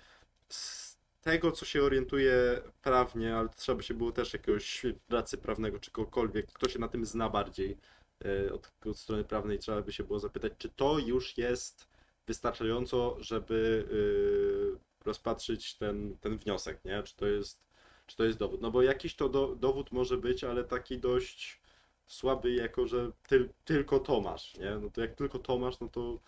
z 0.48 0.94
tego, 1.20 1.52
co 1.52 1.64
się 1.64 1.82
orientuje 1.82 2.60
prawnie, 2.82 3.36
ale 3.36 3.48
trzeba 3.48 3.76
by 3.76 3.82
się 3.82 3.94
było 3.94 4.12
też 4.12 4.32
jakiegoś 4.32 4.86
pracy 5.06 5.38
prawnego, 5.38 5.78
czy 5.78 5.90
kogokolwiek, 5.90 6.46
kto 6.52 6.68
się 6.68 6.78
na 6.78 6.88
tym 6.88 7.06
zna 7.06 7.28
bardziej 7.30 7.78
y, 8.26 8.52
od, 8.52 8.72
od 8.86 8.98
strony 8.98 9.24
prawnej, 9.24 9.58
trzeba 9.58 9.82
by 9.82 9.92
się 9.92 10.04
było 10.04 10.18
zapytać, 10.20 10.52
czy 10.58 10.68
to 10.68 10.98
już 10.98 11.38
jest 11.38 11.88
wystarczająco, 12.26 13.16
żeby 13.20 13.86
y, 13.92 15.04
rozpatrzyć 15.04 15.76
ten, 15.78 16.16
ten 16.18 16.36
wniosek, 16.38 16.84
nie? 16.84 17.02
Czy 17.02 17.16
to 17.16 17.26
jest, 17.26 17.64
czy 18.06 18.16
to 18.16 18.24
jest 18.24 18.38
dowód? 18.38 18.60
No 18.60 18.70
bo 18.70 18.82
jakiś 18.82 19.16
to 19.16 19.28
do, 19.28 19.56
dowód 19.56 19.92
może 19.92 20.16
być, 20.16 20.44
ale 20.44 20.64
taki 20.64 20.98
dość 20.98 21.60
słaby, 22.06 22.52
jako 22.52 22.86
że 22.86 23.10
tyl, 23.28 23.48
tylko 23.64 24.00
to 24.00 24.20
masz, 24.20 24.56
nie? 24.58 24.78
No 24.82 24.90
to 24.90 25.00
jak 25.00 25.14
tylko 25.14 25.38
to 25.38 25.58
masz, 25.58 25.80
no 25.80 25.88
to 25.88 26.20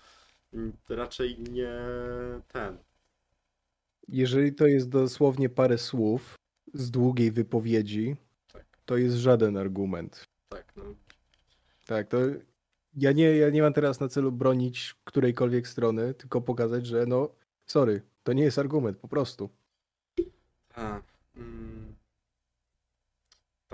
mm, 0.54 0.72
raczej 0.88 1.38
nie 1.38 1.72
ten. 2.48 2.78
Jeżeli 4.08 4.54
to 4.54 4.66
jest 4.66 4.88
dosłownie 4.88 5.48
parę 5.48 5.78
słów 5.78 6.34
z 6.74 6.90
długiej 6.90 7.30
wypowiedzi, 7.30 8.16
Tak. 8.52 8.64
to 8.84 8.96
jest 8.96 9.16
żaden 9.16 9.56
argument. 9.56 10.24
Tak, 10.48 10.72
no. 10.76 10.84
Tak, 11.86 12.08
to 12.08 12.18
ja 12.96 13.12
nie, 13.12 13.36
ja 13.36 13.50
nie 13.50 13.62
mam 13.62 13.72
teraz 13.72 14.00
na 14.00 14.08
celu 14.08 14.32
bronić 14.32 14.94
którejkolwiek 15.04 15.68
strony, 15.68 16.14
tylko 16.14 16.40
pokazać, 16.40 16.86
że 16.86 17.06
no, 17.06 17.34
sorry, 17.66 18.02
to 18.22 18.32
nie 18.32 18.42
jest 18.42 18.58
argument, 18.58 18.98
po 18.98 19.08
prostu. 19.08 19.50
A, 20.74 21.02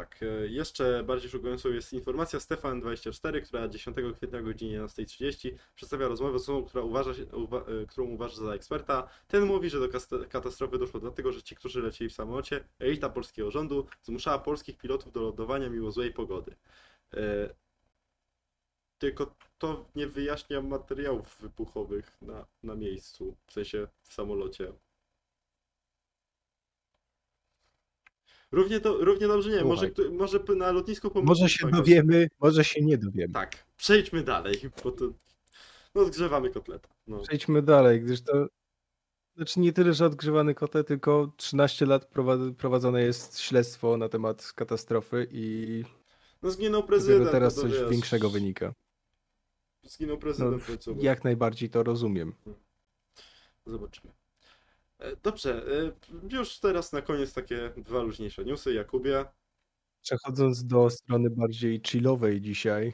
tak, 0.03 0.23
e, 0.23 0.47
jeszcze 0.47 1.03
bardziej 1.03 1.31
szokującą 1.31 1.69
jest 1.69 1.93
informacja 1.93 2.38
Stefan24, 2.38 3.43
która 3.43 3.69
10 3.69 3.97
kwietnia 4.17 4.38
o 4.38 4.43
godzinie 4.43 4.81
11.30 4.81 5.59
przedstawia 5.75 6.09
rozmowę 6.09 6.38
z 6.38 6.43
osobą, 6.43 6.65
która 6.65 6.85
uważa 6.85 7.15
się, 7.15 7.27
uwa, 7.27 7.59
e, 7.59 7.87
którą 7.87 8.07
uważa 8.07 8.37
za 8.37 8.55
eksperta. 8.55 9.09
Ten 9.29 9.45
mówi, 9.45 9.71
że 9.71 9.81
do 9.81 9.88
katastrofy 10.29 10.79
doszło 10.79 11.01
dlatego, 11.01 11.33
że 11.33 11.43
ci, 11.43 11.57
którzy 11.57 11.83
lecieli 11.83 12.11
w 12.11 12.15
samolocie, 12.15 12.65
elita 12.79 13.09
polskiego 13.09 13.51
rządu, 13.51 13.87
zmuszała 14.03 14.38
polskich 14.38 14.79
pilotów 14.79 15.12
do 15.12 15.23
lądowania 15.23 15.71
mimo 15.71 15.91
złej 15.91 16.12
pogody. 16.12 16.57
E, 17.15 17.55
tylko 18.99 19.35
to 19.59 19.85
nie 19.95 20.07
wyjaśnia 20.07 20.62
materiałów 20.62 21.37
wybuchowych 21.41 22.17
na, 22.23 22.47
na 22.62 22.75
miejscu, 22.75 23.37
w 23.47 23.53
sensie 23.53 23.88
w 24.03 24.12
samolocie. 24.12 24.73
Równie, 28.53 28.81
to, 28.81 29.05
równie 29.05 29.27
dobrze 29.29 29.51
nie, 29.51 29.65
może, 29.65 29.91
kto- 29.91 30.11
może 30.12 30.38
na 30.57 30.73
lotnisku 30.73 31.11
pomocy. 31.11 31.29
Może 31.29 31.49
się 31.49 31.71
dowiemy, 31.71 32.29
może 32.41 32.65
się 32.65 32.81
nie 32.85 32.99
dowiemy. 32.99 33.33
Tak, 33.33 33.65
przejdźmy 33.77 34.23
dalej, 34.23 34.57
bo 34.85 34.93
to. 34.93 35.05
No, 35.95 36.05
zgrzewamy 36.05 36.51
kotleta. 36.51 36.88
No. 37.07 37.21
Przejdźmy 37.21 37.62
dalej, 37.62 38.01
gdyż 38.01 38.23
to. 38.23 38.47
Znaczy 39.37 39.61
nie 39.61 39.73
tyle, 39.73 39.95
że 39.95 40.07
odgrzewany 40.07 40.55
kotlet, 40.55 40.87
tylko 40.87 41.33
13 41.37 41.87
lat 41.87 42.11
prowa- 42.15 42.55
prowadzone 42.55 43.03
jest 43.03 43.41
śledztwo 43.41 43.97
na 43.97 44.09
temat 44.09 44.53
katastrofy 44.53 45.27
i 45.31 45.85
no, 46.43 46.51
zginął 46.51 46.83
prezydent. 46.83 47.31
teraz 47.31 47.57
no 47.57 47.62
to 47.62 47.69
coś 47.69 47.79
wiesz, 47.79 47.91
większego 47.91 48.31
wynika. 48.31 48.75
Zginął 49.83 50.17
No, 50.17 50.21
prezydent 50.21 50.65
końcowo. 50.67 51.03
jak 51.03 51.25
najbardziej 51.25 51.71
to 51.71 51.83
rozumiem. 51.83 52.35
Zobaczymy. 53.67 54.12
Dobrze, 55.23 55.62
e, 55.67 55.93
już 56.37 56.59
teraz 56.59 56.93
na 56.93 57.03
koniec 57.03 57.33
takie 57.35 57.73
dwa 57.77 58.03
luźniejsze 58.03 58.45
newsy. 58.45 58.73
Jakubie, 58.75 59.25
Przechodząc 60.03 60.65
do 60.65 60.91
strony 60.91 61.31
bardziej 61.31 61.81
chillowej 61.87 62.41
dzisiaj, 62.41 62.93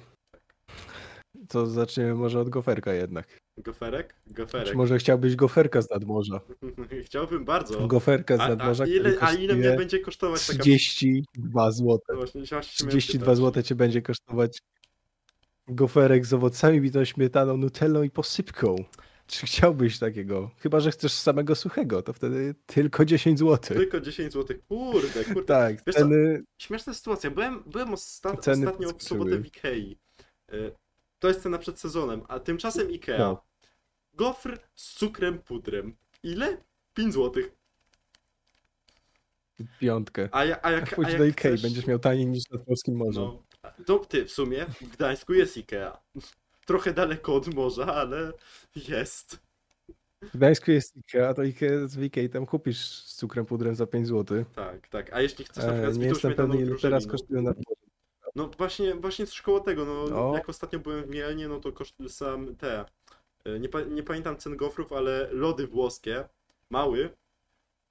to 1.49 1.67
zaczniemy 1.67 2.15
może 2.15 2.41
od 2.41 2.49
goferka 2.49 2.93
jednak. 2.93 3.39
goferek? 3.59 4.15
Czy 4.29 4.35
Goferek. 4.35 4.75
może 4.75 4.99
chciałbyś 4.99 5.37
goferka 5.37 5.83
z 5.83 5.91
nadmorza? 5.91 6.41
Chciałbym 7.07 7.45
bardzo. 7.45 7.87
Goferka 7.87 8.37
z 8.37 8.39
nadmorza, 8.39 8.85
a, 8.85 8.87
ile, 8.87 9.13
a 9.21 9.33
ile 9.33 9.55
mnie 9.55 9.77
będzie 9.77 9.99
kosztować 10.01 10.47
taka 10.47 10.59
32 10.63 11.71
zł. 11.73 11.99
No 12.09 12.17
właśnie, 12.17 12.41
właśnie 12.41 12.63
się 12.63 12.85
miałem 12.85 12.91
32 13.01 13.25
pytać. 13.27 13.37
zł 13.39 13.63
cię 13.63 13.75
będzie 13.75 14.03
kosztować 14.03 14.59
goferek 15.69 16.27
z 16.27 16.33
owocami, 16.33 16.81
bitą 16.81 17.05
śmietaną, 17.05 17.57
nutellą 17.57 18.03
i 18.03 18.11
posypką. 18.11 18.77
Czy 19.29 19.47
chciałbyś 19.47 19.99
takiego? 19.99 20.51
Chyba, 20.59 20.81
że 20.81 20.91
chcesz 20.91 21.13
samego 21.13 21.55
suchego, 21.55 22.03
to 22.03 22.13
wtedy 22.13 22.55
tylko 22.67 23.05
10 23.05 23.39
zł. 23.39 23.77
Tylko 23.79 24.01
10 24.01 24.33
zł. 24.33 24.57
Kurde, 24.69 25.25
kurde. 25.25 25.43
Tak, 25.43 25.77
Wiesz 25.87 25.95
co, 25.97 26.01
ceny 26.01 26.43
Śmieszna 26.59 26.95
sytuacja. 26.95 27.31
Byłem, 27.31 27.63
byłem 27.67 27.93
osta 27.93 28.33
ostatnio 28.33 28.89
w 28.99 29.03
sobotę 29.03 29.39
w 29.39 29.47
Ikei. 29.47 29.99
Y, 30.53 30.73
To 31.19 31.29
jest 31.29 31.43
cena 31.43 31.59
przed 31.59 31.81
sezonem, 31.81 32.23
a 32.29 32.41
tymczasem 32.41 32.91
Ikea. 32.91 33.19
No. 33.19 33.45
Gofr 34.15 34.59
z 34.75 34.95
cukrem 34.95 35.39
pudrem. 35.39 35.97
Ile? 36.23 36.57
5 36.95 37.15
złotych. 37.15 37.51
Piątkę. 39.81 40.29
A, 40.33 40.45
ja, 40.45 40.59
a 40.63 40.71
jak, 40.71 40.95
pójdź 40.95 41.09
a 41.09 41.11
jak 41.11 41.19
do 41.21 41.25
Ikei, 41.25 41.53
chcesz- 41.53 41.63
będziesz 41.63 41.87
miał 41.87 41.99
taniej 41.99 42.27
niż 42.27 42.43
nad 42.51 42.63
Polskim 42.63 42.97
Morzem. 42.97 43.23
No, 43.25 43.43
to 43.87 43.99
ty 43.99 44.25
w 44.25 44.31
sumie 44.33 44.67
w 44.81 44.89
Gdańsku 44.89 45.35
jest 45.35 45.57
Ikea. 45.57 45.99
Trochę 46.69 46.93
daleko 46.93 47.35
od 47.35 47.55
morza, 47.55 47.87
ale 47.95 48.33
jest. 48.89 49.39
W 50.23 50.37
Gdańsku 50.37 50.71
jest 50.71 50.97
Ikea, 50.97 51.35
to 51.35 51.43
Ikea, 51.43 51.69
w 51.89 52.03
Ikei 52.03 52.29
tam 52.31 52.47
kupisz 52.47 52.79
z 52.87 53.15
cukrem 53.15 53.47
pudrem 53.47 53.75
za 53.75 53.87
5 53.87 54.07
zł. 54.09 54.45
Tak, 54.55 54.89
tak. 54.89 55.13
A 55.13 55.21
jeśli 55.21 55.45
chcesz 55.45 55.65
na 55.65 55.71
E, 55.71 55.73
przykład 55.75 55.95
z 55.95 55.99
nie 55.99 56.07
jestem 56.07 56.35
pewny, 56.35 56.57
ile 56.61 56.77
teraz 56.77 57.07
kosztują 57.07 57.43
nad 57.43 57.57
morzem. 57.57 57.91
no 58.35 58.49
właśnie, 58.59 58.95
właśnie 58.95 59.27
coś 59.27 59.43
koło 59.43 59.61
tego, 59.61 59.85
no 59.85 60.05
No. 60.09 60.35
jak 60.35 60.49
ostatnio 60.49 60.79
byłem 60.79 61.05
w 61.05 61.09
Mielnie, 61.09 61.49
no 61.49 61.61
to 61.61 61.73
koszt 61.73 61.95
sam 62.09 62.57
te, 62.57 62.85
e, 63.45 63.59
nie, 63.61 63.69
pa, 63.69 63.81
nie 63.81 64.03
pamiętam 64.03 64.37
cen 64.37 64.57
gofrów, 64.57 64.93
ale 64.93 65.29
lody 65.33 65.67
włoskie, 65.67 66.29
mały, 66.71 67.11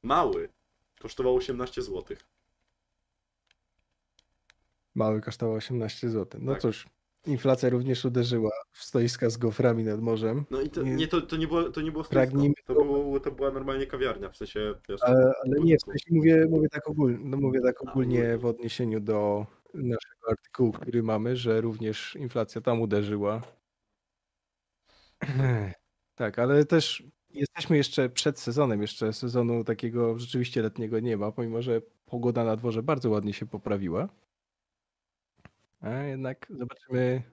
mały, 0.03 0.49
kosztował 0.99 1.35
18 1.35 1.81
zł. 1.81 2.17
Mały 4.95 5.21
kosztował 5.21 5.55
18 5.55 6.09
zł. 6.09 6.41
No 6.43 6.51
Tak. 6.51 6.61
cóż, 6.61 6.87
inflacja 7.27 7.69
również 7.69 8.05
uderzyła 8.05 8.51
w 8.71 8.83
stoiska 8.83 9.29
z 9.29 9.37
goframi 9.37 9.83
nad 9.83 10.01
morzem. 10.01 10.45
No 10.51 10.61
i 10.61 10.69
to 10.69 10.83
Nie. 10.83 10.95
nie, 10.95 11.07
to, 11.07 11.21
to 11.21 11.37
nie 11.37 11.47
było, 11.47 11.63
to 11.69 11.81
nie 11.81 11.91
było 11.91 12.03
stoisko, 12.03 12.37
to, 12.65 12.73
było, 12.73 13.19
to 13.19 13.31
była 13.31 13.51
normalnie 13.51 13.87
kawiarnia, 13.87 14.29
w 14.29 14.37
sensie, 14.37 14.73
wiesz, 14.89 15.03
Ale, 15.03 15.33
ale 15.45 15.59
nie, 15.59 15.77
w 15.77 15.81
sensie 15.81 16.05
mówię, 16.11 16.47
mówię 16.49 16.67
tak 16.69 16.89
ogólnie, 16.89 17.17
no 17.21 17.37
mówię 17.37 17.61
tak 17.61 17.81
ogólnie. 17.81 18.37
w 18.37 18.45
odniesieniu 18.45 18.99
do 18.99 19.45
naszego 19.73 20.29
artykułu, 20.29 20.71
który 20.71 21.03
mamy, 21.03 21.35
że 21.35 21.61
również 21.61 22.15
inflacja 22.15 22.61
tam 22.61 22.81
uderzyła. 22.81 23.41
Tak, 26.15 26.39
ale 26.39 26.65
też 26.65 27.03
jesteśmy 27.33 27.77
jeszcze 27.77 28.09
przed 28.09 28.39
sezonem, 28.39 28.81
jeszcze 28.81 29.13
sezonu 29.13 29.63
takiego 29.63 30.19
rzeczywiście 30.19 30.61
letniego 30.61 30.99
nie 30.99 31.17
ma, 31.17 31.31
pomimo 31.31 31.61
że 31.61 31.81
pogoda 32.05 32.43
na 32.43 32.55
dworze 32.55 32.83
bardzo 32.83 33.09
ładnie 33.09 33.33
się 33.33 33.45
poprawiła. 33.45 34.09
A 35.81 35.89
jednak 35.89 36.47
zobaczymy, 36.49 37.23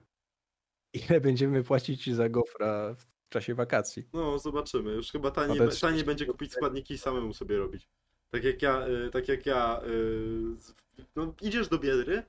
ile 0.93 1.21
będziemy 1.21 1.63
płacić 1.63 2.13
za 2.13 2.29
gofra 2.29 2.93
w 2.93 3.05
czasie 3.29 3.55
wakacji. 3.55 4.09
No, 4.13 4.39
zobaczymy. 4.39 4.91
Już 4.91 5.11
chyba 5.11 5.31
taniej, 5.31 5.59
taniej 5.81 6.03
będzie 6.03 6.25
kupić 6.25 6.53
składniki 6.53 6.93
i 6.93 6.97
samemu 6.97 7.33
sobie 7.33 7.57
robić. 7.57 7.87
Tak 8.29 8.43
jak 8.43 8.61
ja, 8.61 8.87
y, 8.87 9.09
tak 9.11 9.27
jak 9.27 9.45
ja, 9.45 9.81
y, 9.87 11.05
no 11.15 11.33
idziesz 11.41 11.67
do 11.67 11.79
Biedry, 11.79 12.23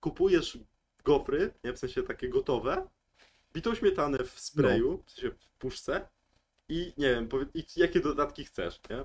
kupujesz 0.00 0.58
gofry, 1.04 1.52
nie, 1.64 1.72
w 1.72 1.78
sensie 1.78 2.02
takie 2.02 2.28
gotowe, 2.28 2.88
bitą 3.52 3.74
śmietanę 3.74 4.24
w 4.24 4.40
sprayu, 4.40 5.02
w 5.06 5.10
sensie 5.10 5.30
w 5.30 5.50
puszce 5.58 6.08
i 6.68 6.92
nie 6.98 7.14
wiem, 7.14 7.28
powie, 7.28 7.46
i 7.54 7.64
jakie 7.76 8.00
dodatki 8.00 8.44
chcesz, 8.44 8.80
nie? 8.90 9.04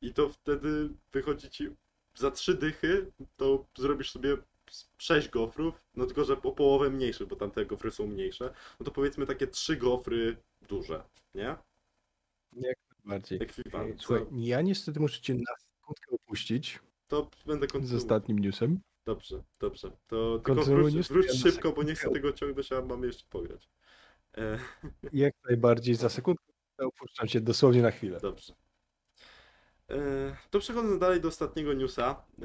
I 0.00 0.14
to 0.14 0.28
wtedy 0.28 0.88
wychodzi 1.12 1.50
ci 1.50 1.70
za 2.14 2.30
trzy 2.30 2.54
dychy, 2.54 3.12
to 3.36 3.66
zrobisz 3.78 4.10
sobie 4.10 4.36
s- 4.72 4.90
sześć 4.98 5.28
gofrów, 5.28 5.74
no 5.96 6.06
tylko, 6.06 6.24
że 6.24 6.32
o 6.42 6.52
połowę 6.52 6.90
mniejsze, 6.90 7.26
bo 7.26 7.36
tamte 7.36 7.66
gofry 7.66 7.90
są 7.90 8.06
mniejsze, 8.06 8.54
no 8.80 8.84
to 8.86 8.90
powiedzmy 8.90 9.26
takie 9.26 9.46
trzy 9.46 9.76
gofry 9.76 10.36
duże, 10.68 11.04
nie? 11.34 11.56
Bardziej. 13.04 13.42
Ekwiwalent. 13.42 14.02
Słuchaj, 14.02 14.26
ja 14.32 14.60
niestety 14.62 15.00
muszę 15.00 15.20
cię 15.20 15.34
na 15.34 15.54
sekundkę 15.58 16.10
opuścić 16.10 16.78
To 17.08 17.30
będę 17.46 17.66
z 17.66 17.72
kontynuował. 17.72 17.96
ostatnim 18.04 18.38
newsem. 18.38 18.80
Dobrze, 19.06 19.42
dobrze. 19.58 19.90
To 20.06 20.38
tylko 20.44 20.62
wróć, 20.64 20.94
news, 20.94 21.08
wróć 21.08 21.26
ja 21.26 21.32
szybko, 21.34 21.72
bo 21.72 21.82
nie 21.82 21.94
chcę 21.94 22.10
tego 22.10 22.32
ciągnąć, 22.32 22.72
a 22.72 22.82
mamy 22.82 23.06
jeszcze 23.06 23.24
pograć. 23.30 23.68
E, 24.36 24.58
Jak 25.12 25.34
najbardziej 25.48 25.94
za 25.94 26.08
sekundkę 26.08 26.44
opuszczam 26.78 27.28
cię 27.28 27.40
dosłownie 27.40 27.82
na 27.82 27.90
chwilę. 27.90 28.20
dobrze. 28.20 28.54
E, 29.90 30.36
to 30.50 30.58
przechodząc 30.58 31.00
dalej 31.00 31.20
do 31.20 31.28
ostatniego 31.28 31.72
newsa. 31.72 32.24
E, 32.42 32.44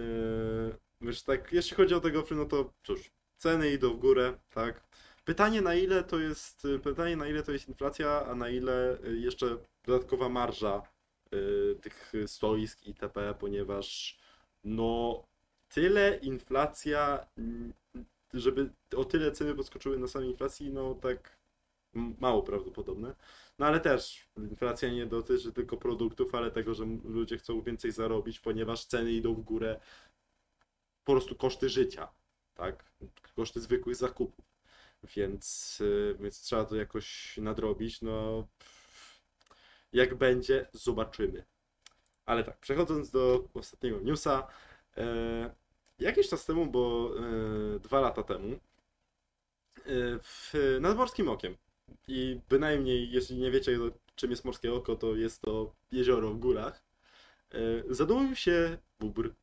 wiesz, 1.02 1.24
tak, 1.24 1.54
jeśli 1.54 1.78
chodzi 1.78 1.96
o 1.96 2.00
te 2.00 2.12
gofry, 2.12 2.36
no 2.36 2.46
to 2.46 2.74
cóż, 2.84 3.12
ceny 3.38 3.72
idą 3.72 3.94
w 3.94 4.00
górę, 4.00 4.38
tak. 4.50 4.88
Pytanie 5.26 5.62
na 5.62 5.76
ile 5.76 6.04
to 6.04 6.20
jest, 6.20 6.68
pytanie 6.84 7.16
na 7.16 7.28
ile 7.28 7.44
to 7.44 7.52
jest 7.52 7.68
inflacja, 7.70 8.26
a 8.26 8.36
na 8.36 8.50
ile 8.50 8.98
y, 9.04 9.18
jeszcze 9.18 9.58
dodatkowa 9.86 10.30
marża 10.30 10.82
y, 11.34 11.76
tych 11.82 12.14
stoisk 12.26 12.88
itp., 12.88 13.34
ponieważ 13.40 14.18
no 14.64 15.24
tyle 15.70 16.18
inflacja, 16.22 17.28
mm, 17.38 17.74
żeby 18.34 18.70
o 18.96 19.06
tyle 19.06 19.32
ceny 19.32 19.56
podskoczyły 19.56 20.00
na 20.00 20.08
samej 20.08 20.30
inflacji, 20.30 20.74
no 20.74 20.96
tak 20.96 21.38
mało 22.20 22.44
prawdopodobne. 22.44 23.16
No 23.60 23.66
ale 23.66 23.80
też 23.80 24.28
inflacja 24.38 24.90
nie 24.90 25.06
dotyczy 25.06 25.52
tylko 25.52 25.78
produktów, 25.78 26.36
ale 26.36 26.52
tego, 26.52 26.74
że 26.74 26.86
ludzie 27.04 27.38
chcą 27.38 27.62
więcej 27.62 27.92
zarobić, 27.92 28.40
ponieważ 28.40 28.86
ceny 28.86 29.12
idą 29.12 29.34
w 29.34 29.42
górę, 29.42 29.80
po 31.08 31.12
prostu 31.14 31.36
koszty 31.36 31.70
życia, 31.70 32.08
tak? 32.56 32.92
Koszty 33.36 33.62
zwykłych 33.62 33.96
zakupów. 33.96 34.46
Więc, 35.16 35.78
y, 35.82 36.18
więc 36.20 36.42
trzeba 36.42 36.66
to 36.66 36.76
jakoś 36.76 37.38
nadrobić. 37.38 38.02
No, 38.02 38.48
jak 39.94 40.16
będzie, 40.16 40.68
zobaczymy. 40.74 41.44
Ale 42.26 42.44
tak, 42.44 42.58
przechodząc 42.60 43.12
do 43.12 43.48
ostatniego 43.54 44.00
newsa. 44.00 44.48
E, 44.98 45.56
jakiś 46.00 46.30
czas 46.30 46.46
temu, 46.46 46.66
bo 46.66 47.12
e, 47.76 47.80
dwa 47.80 48.00
lata 48.02 48.24
temu, 48.24 48.54
e, 48.54 48.60
w, 50.24 50.54
nad 50.82 50.98
Morskim 50.98 51.30
Okiem 51.30 51.58
i 52.08 52.42
bynajmniej, 52.50 53.12
jeśli 53.12 53.38
nie 53.38 53.52
wiecie, 53.52 53.80
czym 54.16 54.32
jest 54.32 54.46
Morskie 54.46 54.74
Oko, 54.74 54.96
to 54.96 55.16
jest 55.16 55.42
to 55.42 55.74
jezioro 55.92 56.32
w 56.32 56.40
górach, 56.40 56.84
zadumał 57.90 58.36
się 58.36 58.78
bóbr. 59.00 59.34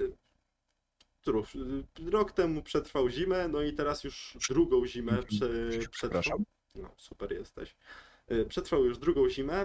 E, 0.00 0.04
Rok 2.10 2.32
temu 2.32 2.62
przetrwał 2.62 3.08
zimę, 3.08 3.48
no 3.48 3.62
i 3.62 3.72
teraz 3.72 4.04
już 4.04 4.36
drugą 4.50 4.86
zimę 4.86 5.22
prze, 5.22 5.48
przetrwał. 5.68 5.90
Przepraszam. 5.90 6.44
No, 6.74 6.90
super 6.96 7.32
jesteś. 7.32 7.76
E, 8.28 8.44
Przetrwał 8.44 8.84
już 8.84 8.98
drugą 8.98 9.28
zimę 9.28 9.64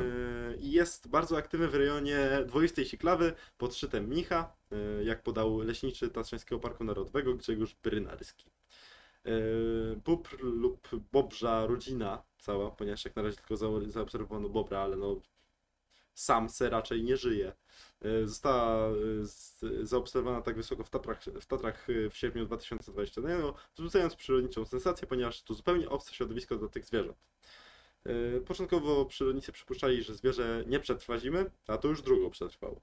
e, 0.00 0.56
i 0.56 0.70
jest 0.72 1.08
bardzo 1.08 1.36
aktywny 1.36 1.68
w 1.68 1.74
rejonie 1.74 2.28
dwoistej 2.46 2.84
siklawy 2.86 3.32
pod 3.58 3.74
szczytem 3.74 4.04
Mnicha, 4.04 4.56
e, 4.72 5.04
jak 5.04 5.22
podał 5.22 5.58
leśniczy 5.60 6.08
Tatrzańskiego 6.10 6.58
Parku 6.60 6.84
Narodowego 6.84 7.34
Grzegorz 7.34 7.76
Brynarski. 7.82 8.50
Bóbr 10.04 10.36
lub 10.42 10.88
bobrza 11.12 11.66
rodzina 11.66 12.22
cała, 12.38 12.70
ponieważ 12.70 13.04
jak 13.04 13.16
na 13.16 13.22
razie 13.22 13.36
tylko 13.36 13.56
za- 13.56 13.66
zaobserwowano 13.90 14.48
bobra, 14.48 14.78
ale 14.80 14.96
no 14.96 15.20
sam 16.14 16.48
se 16.48 16.70
raczej 16.70 17.02
nie 17.02 17.16
żyje. 17.16 17.52
E, 18.04 18.26
Została 18.26 18.88
e, 18.88 18.92
zaobserwowana 19.86 20.42
tak 20.42 20.56
wysoko 20.56 20.84
w 20.84 20.90
Tatrach, 20.90 21.24
w 21.24 21.46
Tatrach 21.46 21.90
e, 21.90 22.10
w 22.10 22.16
sierpniu 22.16 22.46
2021, 22.46 23.42
wzbudzając 23.74 24.16
przyrodniczą 24.16 24.64
sensację, 24.64 25.06
ponieważ 25.06 25.42
to 25.42 25.54
zupełnie 25.54 25.88
obce 25.88 26.14
środowisko 26.14 26.56
dla 26.56 26.68
tych 26.68 26.84
zwierząt. 26.84 27.18
Początkowo 28.46 29.04
przyrodnicy 29.04 29.52
przypuszczali, 29.52 30.02
że 30.02 30.14
zwierzę 30.14 30.64
nie 30.66 30.80
przetrwa 30.80 31.18
zimy, 31.18 31.50
a 31.66 31.78
to 31.78 31.88
już 31.88 32.02
drugą 32.02 32.30
przetrwało. 32.30 32.80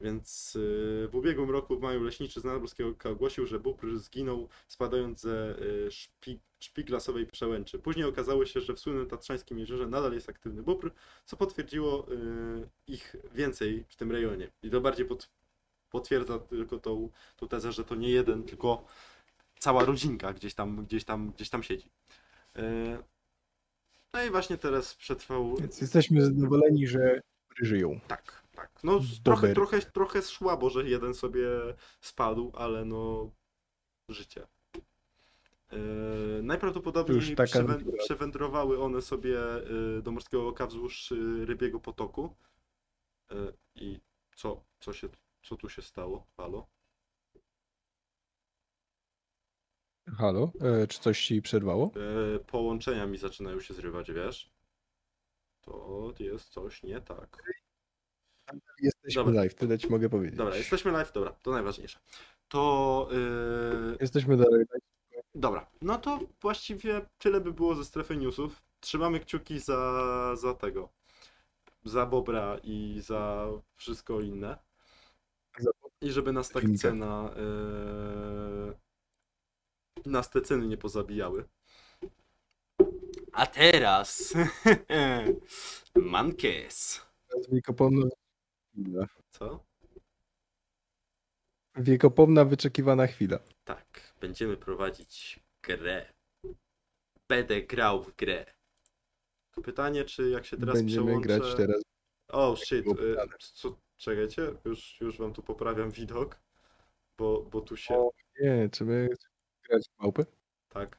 Więc 0.00 0.56
e, 0.56 1.08
w 1.08 1.14
ubiegłym 1.14 1.50
roku 1.50 1.76
w 1.76 1.82
maju 1.82 2.02
leśniczy 2.02 2.40
z 2.40 2.44
Nadmorskiego 2.44 2.90
Oka 2.90 3.10
ogłosił, 3.10 3.46
że 3.46 3.60
bóbr 3.60 3.98
zginął 3.98 4.48
spadając 4.68 5.20
ze 5.20 5.56
e, 5.86 5.90
szpi, 5.90 6.40
szpiglasowej 6.60 7.26
przełęczy. 7.26 7.78
Później 7.78 8.06
okazało 8.06 8.46
się, 8.46 8.60
że 8.60 8.74
w 8.74 8.80
słynnym 8.80 9.06
Tatrzańskim 9.06 9.58
Jeziorze 9.58 9.86
nadal 9.86 10.12
jest 10.12 10.28
aktywny 10.28 10.62
bóbr, 10.62 10.90
co 11.24 11.36
potwierdziło 11.36 12.06
e, 12.06 12.14
ich 12.86 13.16
więcej 13.34 13.84
w 13.88 13.96
tym 13.96 14.12
rejonie. 14.12 14.50
I 14.62 14.70
to 14.70 14.80
bardziej 14.80 15.06
pod, 15.06 15.30
potwierdza 15.90 16.38
tylko 16.38 16.78
tą, 16.78 17.10
tą 17.36 17.48
tezę, 17.48 17.72
że 17.72 17.84
to 17.84 17.94
nie 17.94 18.10
jeden, 18.10 18.42
tylko 18.42 18.84
cała 19.58 19.84
rodzinka 19.84 20.32
gdzieś 20.32 20.54
tam, 20.54 20.84
gdzieś 20.84 21.04
tam, 21.04 21.32
gdzieś 21.32 21.50
tam 21.50 21.62
siedzi. 21.62 21.90
No 24.12 24.24
i 24.24 24.30
właśnie 24.30 24.58
teraz 24.58 24.94
przetrwał. 24.94 25.56
Więc 25.56 25.80
jesteśmy 25.80 26.24
zadowoleni, 26.24 26.86
że 26.86 27.20
żyją. 27.62 28.00
Tak, 28.08 28.42
tak. 28.60 28.84
No 28.84 29.00
trochę, 29.24 29.54
trochę, 29.54 29.80
trochę 29.82 30.22
szłabo, 30.22 30.70
że 30.70 30.88
jeden 30.88 31.14
sobie 31.14 31.48
spadł, 32.00 32.52
ale 32.54 32.84
no 32.84 33.30
życie. 34.08 34.46
Yy, 35.72 36.40
najprawdopodobniej 36.42 37.36
przewę- 37.36 37.96
przewędrowały 37.98 38.82
one 38.82 39.02
sobie 39.02 39.38
yy, 39.70 40.02
do 40.02 40.10
Morskiego 40.10 40.48
Oka 40.48 40.66
wzdłuż 40.66 41.10
yy, 41.10 41.46
Rybiego 41.46 41.80
Potoku. 41.80 42.34
Yy, 43.30 43.52
I 43.74 44.00
co, 44.36 44.64
co, 44.80 44.92
się, 44.92 45.08
co 45.42 45.56
tu 45.56 45.68
się 45.68 45.82
stało? 45.82 46.26
Halo? 46.36 46.66
Halo? 50.18 50.52
E, 50.60 50.86
czy 50.86 51.00
coś 51.00 51.26
ci 51.26 51.42
przerwało? 51.42 51.92
Połączenia 52.46 53.06
mi 53.06 53.18
zaczynają 53.18 53.60
się 53.60 53.74
zrywać, 53.74 54.12
wiesz? 54.12 54.50
To 55.60 56.12
jest 56.18 56.48
coś 56.48 56.82
nie 56.82 57.00
tak. 57.00 57.42
Jesteśmy 58.80 59.24
Dobra. 59.24 59.40
live, 59.40 59.54
tyle 59.54 59.78
ci 59.78 59.88
mogę 59.88 60.08
powiedzieć. 60.08 60.36
Dobra, 60.38 60.56
jesteśmy 60.56 60.92
live, 60.92 61.12
dobra, 61.12 61.32
to 61.42 61.50
najważniejsze. 61.50 61.98
To 62.48 63.08
yy, 63.90 63.96
Jesteśmy 64.00 64.36
dalej. 64.36 64.64
Dobra, 65.34 65.66
no 65.82 65.98
to 65.98 66.18
właściwie 66.40 67.06
tyle 67.18 67.40
by 67.40 67.52
było 67.52 67.74
ze 67.74 67.84
strefy 67.84 68.16
newsów. 68.16 68.62
trzymamy 68.80 69.20
kciuki 69.20 69.60
za, 69.60 70.36
za 70.36 70.54
tego. 70.54 70.88
Za 71.84 72.06
Bobra 72.06 72.58
i 72.62 73.00
za 73.00 73.46
wszystko 73.76 74.20
inne. 74.20 74.58
I 76.00 76.10
żeby 76.10 76.32
nas 76.32 76.50
tak 76.50 76.64
cena. 76.78 77.30
Yy, 77.36 78.74
nas 80.06 80.30
te 80.30 80.40
ceny 80.40 80.66
nie 80.66 80.76
pozabijały. 80.76 81.44
A 83.32 83.46
teraz. 83.46 84.34
Mankes. 85.94 87.00
Teraz 87.28 87.50
Wiekopomna 87.50 88.06
chwila. 88.78 89.06
Co? 89.30 89.64
Wiekopomna 91.76 92.44
wyczekiwana 92.44 93.06
chwila. 93.06 93.38
Tak, 93.64 94.14
będziemy 94.20 94.56
prowadzić 94.56 95.40
grę. 95.62 96.12
Będę 97.28 97.62
grał 97.62 98.02
w 98.02 98.16
grę. 98.16 98.46
Pytanie, 99.64 100.04
czy 100.04 100.30
jak 100.30 100.46
się 100.46 100.56
teraz 100.56 100.74
Będziemy 100.74 101.06
przełączę... 101.06 101.28
grać 101.28 101.56
teraz. 101.56 101.82
O, 102.28 102.56
shit. 102.56 102.84
było 102.84 103.02
Y, 103.02 103.16
co, 103.38 103.78
czekajcie, 103.96 104.42
już, 104.64 105.00
już 105.00 105.18
wam 105.18 105.32
tu 105.32 105.42
poprawiam 105.42 105.90
widok, 105.90 106.40
bo, 107.18 107.42
bo 107.42 107.60
tu 107.60 107.76
się... 107.76 107.94
O. 107.94 108.10
Nie, 108.40 108.68
czy 108.72 108.84
my 108.84 109.08
grać 109.68 109.88
w 109.88 110.02
małpy? 110.02 110.26
Tak. 110.68 110.98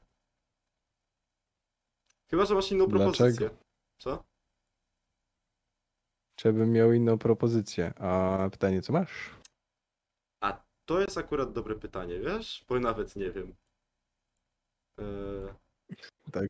Chyba, 2.30 2.46
że 2.46 2.56
masz 2.56 2.72
inną 2.72 2.88
Dlaczego? 2.88 3.12
propozycję. 3.12 3.50
Co? 3.98 4.24
Czy 6.40 6.54
bym 6.54 6.72
miał 6.72 6.94
inną 6.94 7.18
propozycję? 7.18 7.94
A 7.98 8.50
pytanie, 8.52 8.82
co 8.82 8.94
masz? 8.94 9.30
A 10.44 10.64
to 10.86 11.02
jest 11.02 11.18
akurat 11.18 11.54
dobre 11.54 11.76
pytanie, 11.76 12.20
wiesz? 12.20 12.66
Bo 12.70 12.80
nawet 12.80 13.16
nie 13.16 13.32
wiem. 13.32 13.56
E, 15.00 16.44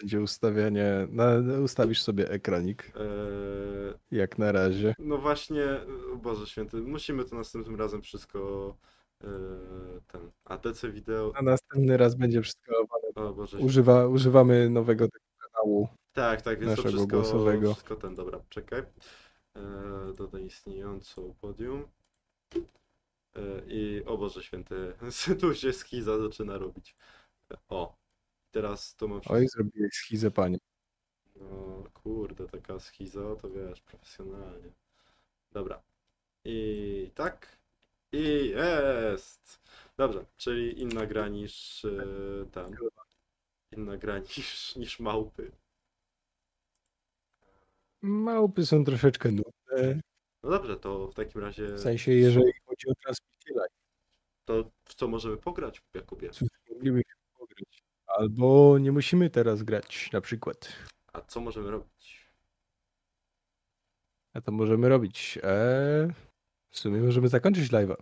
Będzie 0.00 0.20
ustawianie. 0.20 1.06
Na, 1.10 1.32
ustawisz 1.64 2.02
sobie 2.02 2.30
ekranik, 2.30 2.92
e, 2.96 3.04
jak 4.10 4.38
na 4.38 4.52
razie. 4.52 4.94
no 4.98 5.18
właśnie, 5.18 5.64
o 6.12 6.16
Boże 6.16 6.46
Święty, 6.46 6.76
musimy 6.76 7.24
to 7.24 7.36
następnym 7.36 7.76
razem 7.76 8.02
wszystko... 8.02 8.76
e, 9.24 9.28
ten 10.06 10.30
ATC 10.44 10.90
wideo... 10.90 11.32
A 11.34 11.42
następny 11.42 11.96
raz 11.96 12.14
będzie 12.14 12.40
przeskalowane. 12.40 13.08
O 13.14 13.32
Boże 13.32 13.58
Używa, 13.58 14.06
używamy 14.06 14.70
nowego 14.70 15.08
tego 15.08 15.24
kanału. 15.38 15.88
Tak, 16.12 16.42
tak, 16.42 16.60
więc 16.60 16.76
to 16.76 16.82
wszystko, 16.82 17.06
głosowego. 17.06 17.72
wszystko 17.72 17.96
ten, 17.96 18.14
dobra, 18.14 18.40
czekaj. 18.48 18.82
E, 19.56 19.62
dodaj 20.16 20.44
istniejącą 20.44 21.34
podium. 21.40 21.88
E, 23.36 23.40
I 23.66 24.02
o 24.06 24.18
Boże 24.18 24.42
Święty, 24.42 24.94
tu 25.40 25.54
się 25.54 25.72
schiza 25.72 26.18
zaczyna 26.18 26.58
robić. 26.58 26.96
O, 27.68 27.96
teraz 28.50 28.94
to 28.96 29.08
mam 29.08 29.20
Oj, 29.28 29.48
zrobiłeś 29.48 29.92
schizę, 29.94 30.30
panie. 30.30 30.58
No 31.36 31.84
kurde, 31.94 32.48
taka 32.48 32.78
schiza, 32.80 33.36
to 33.36 33.50
wiesz, 33.50 33.80
profesjonalnie. 33.80 34.72
Dobra. 35.52 35.82
I 36.44 37.10
tak. 37.14 37.58
I 38.12 38.48
jest! 38.48 39.60
Dobrze, 39.96 40.24
czyli 40.36 40.80
inna 40.80 41.06
gra 41.06 41.28
niż 41.28 41.84
e, 41.84 41.90
tam. 42.52 42.72
Inna 43.76 43.96
gra 43.96 44.18
niż, 44.36 44.76
niż 44.76 45.00
małpy. 45.00 45.52
Małpy 48.02 48.66
są 48.66 48.84
troszeczkę 48.84 49.30
nudne. 49.30 50.00
No 50.42 50.50
dobrze, 50.50 50.76
to 50.76 51.08
w 51.08 51.14
takim 51.14 51.40
razie. 51.40 51.66
W 51.74 51.80
sensie, 51.80 52.12
jeżeli 52.12 52.52
chodzi 52.66 52.88
o 52.88 52.94
transmisję 52.94 53.54
live, 53.56 53.72
To 54.44 54.70
w 54.84 54.94
co 54.94 55.08
możemy 55.08 55.36
pograć, 55.36 55.80
Jakubie? 55.94 56.30
cóż, 56.30 56.48
moglibyśmy 56.70 57.12
pograć. 57.38 57.82
Albo 58.06 58.78
nie 58.78 58.92
musimy 58.92 59.30
teraz 59.30 59.62
grać, 59.62 60.12
na 60.12 60.20
przykład. 60.20 60.72
A 61.12 61.20
co 61.20 61.40
możemy 61.40 61.70
robić? 61.70 62.26
A 64.34 64.40
to 64.40 64.52
możemy 64.52 64.88
robić. 64.88 65.38
Eee, 65.42 66.12
w 66.70 66.78
sumie 66.78 67.00
możemy 67.00 67.28
zakończyć 67.28 67.70
live'a. 67.72 67.94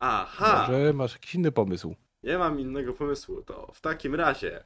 Aha! 0.00 0.66
Może 0.68 0.92
masz 0.92 1.12
jakiś 1.12 1.34
inny 1.34 1.52
pomysł. 1.52 1.94
Nie 2.22 2.38
mam 2.38 2.60
innego 2.60 2.92
pomysłu. 2.92 3.42
To 3.42 3.72
w 3.74 3.80
takim 3.80 4.14
razie. 4.14 4.64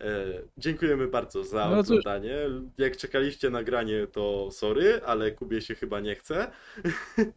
E, 0.00 0.24
dziękujemy 0.56 1.08
bardzo 1.08 1.44
za 1.44 1.70
No 1.70 1.78
oglądanie. 1.78 2.36
Jak 2.78 2.96
czekaliście 2.96 3.50
na 3.50 3.62
granie, 3.62 4.06
to 4.06 4.50
sorry, 4.50 5.00
ale 5.06 5.32
Kubie 5.32 5.60
się 5.60 5.74
chyba 5.74 6.00
nie 6.00 6.14
chce. 6.14 6.50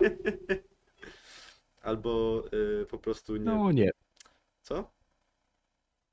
Albo 1.81 2.43
e, 2.81 2.85
po 2.85 2.99
prostu 2.99 3.37
nie. 3.37 3.45
No 3.45 3.71
nie. 3.71 3.91
Co? 4.61 4.91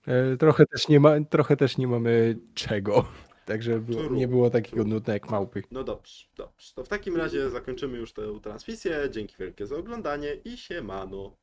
E, 0.07 0.37
trochę, 0.37 0.66
też 0.66 0.88
nie 0.88 1.00
ma, 1.00 1.20
trochę 1.30 1.57
też 1.57 1.78
nie 1.78 1.87
mamy 1.87 2.37
czego. 2.54 3.04
Także 3.46 3.80
było, 3.80 4.11
nie 4.11 4.28
było 4.28 4.50
takiego 4.50 4.85
nudne 4.85 5.14
jak 5.14 5.30
małpy. 5.30 5.62
No 5.70 5.85
dobrze, 5.85 6.24
dobrze. 6.37 6.72
To 6.74 6.85
w 6.85 6.88
takim 6.88 7.16
razie 7.16 7.50
zakończymy 7.50 7.98
już 7.98 8.12
tę 8.12 8.40
transmisję. 8.42 9.09
Dzięki 9.11 9.35
wielkie 9.38 9.66
za 9.66 9.76
oglądanie 9.76 10.35
i 10.35 10.57
siemano. 10.57 11.37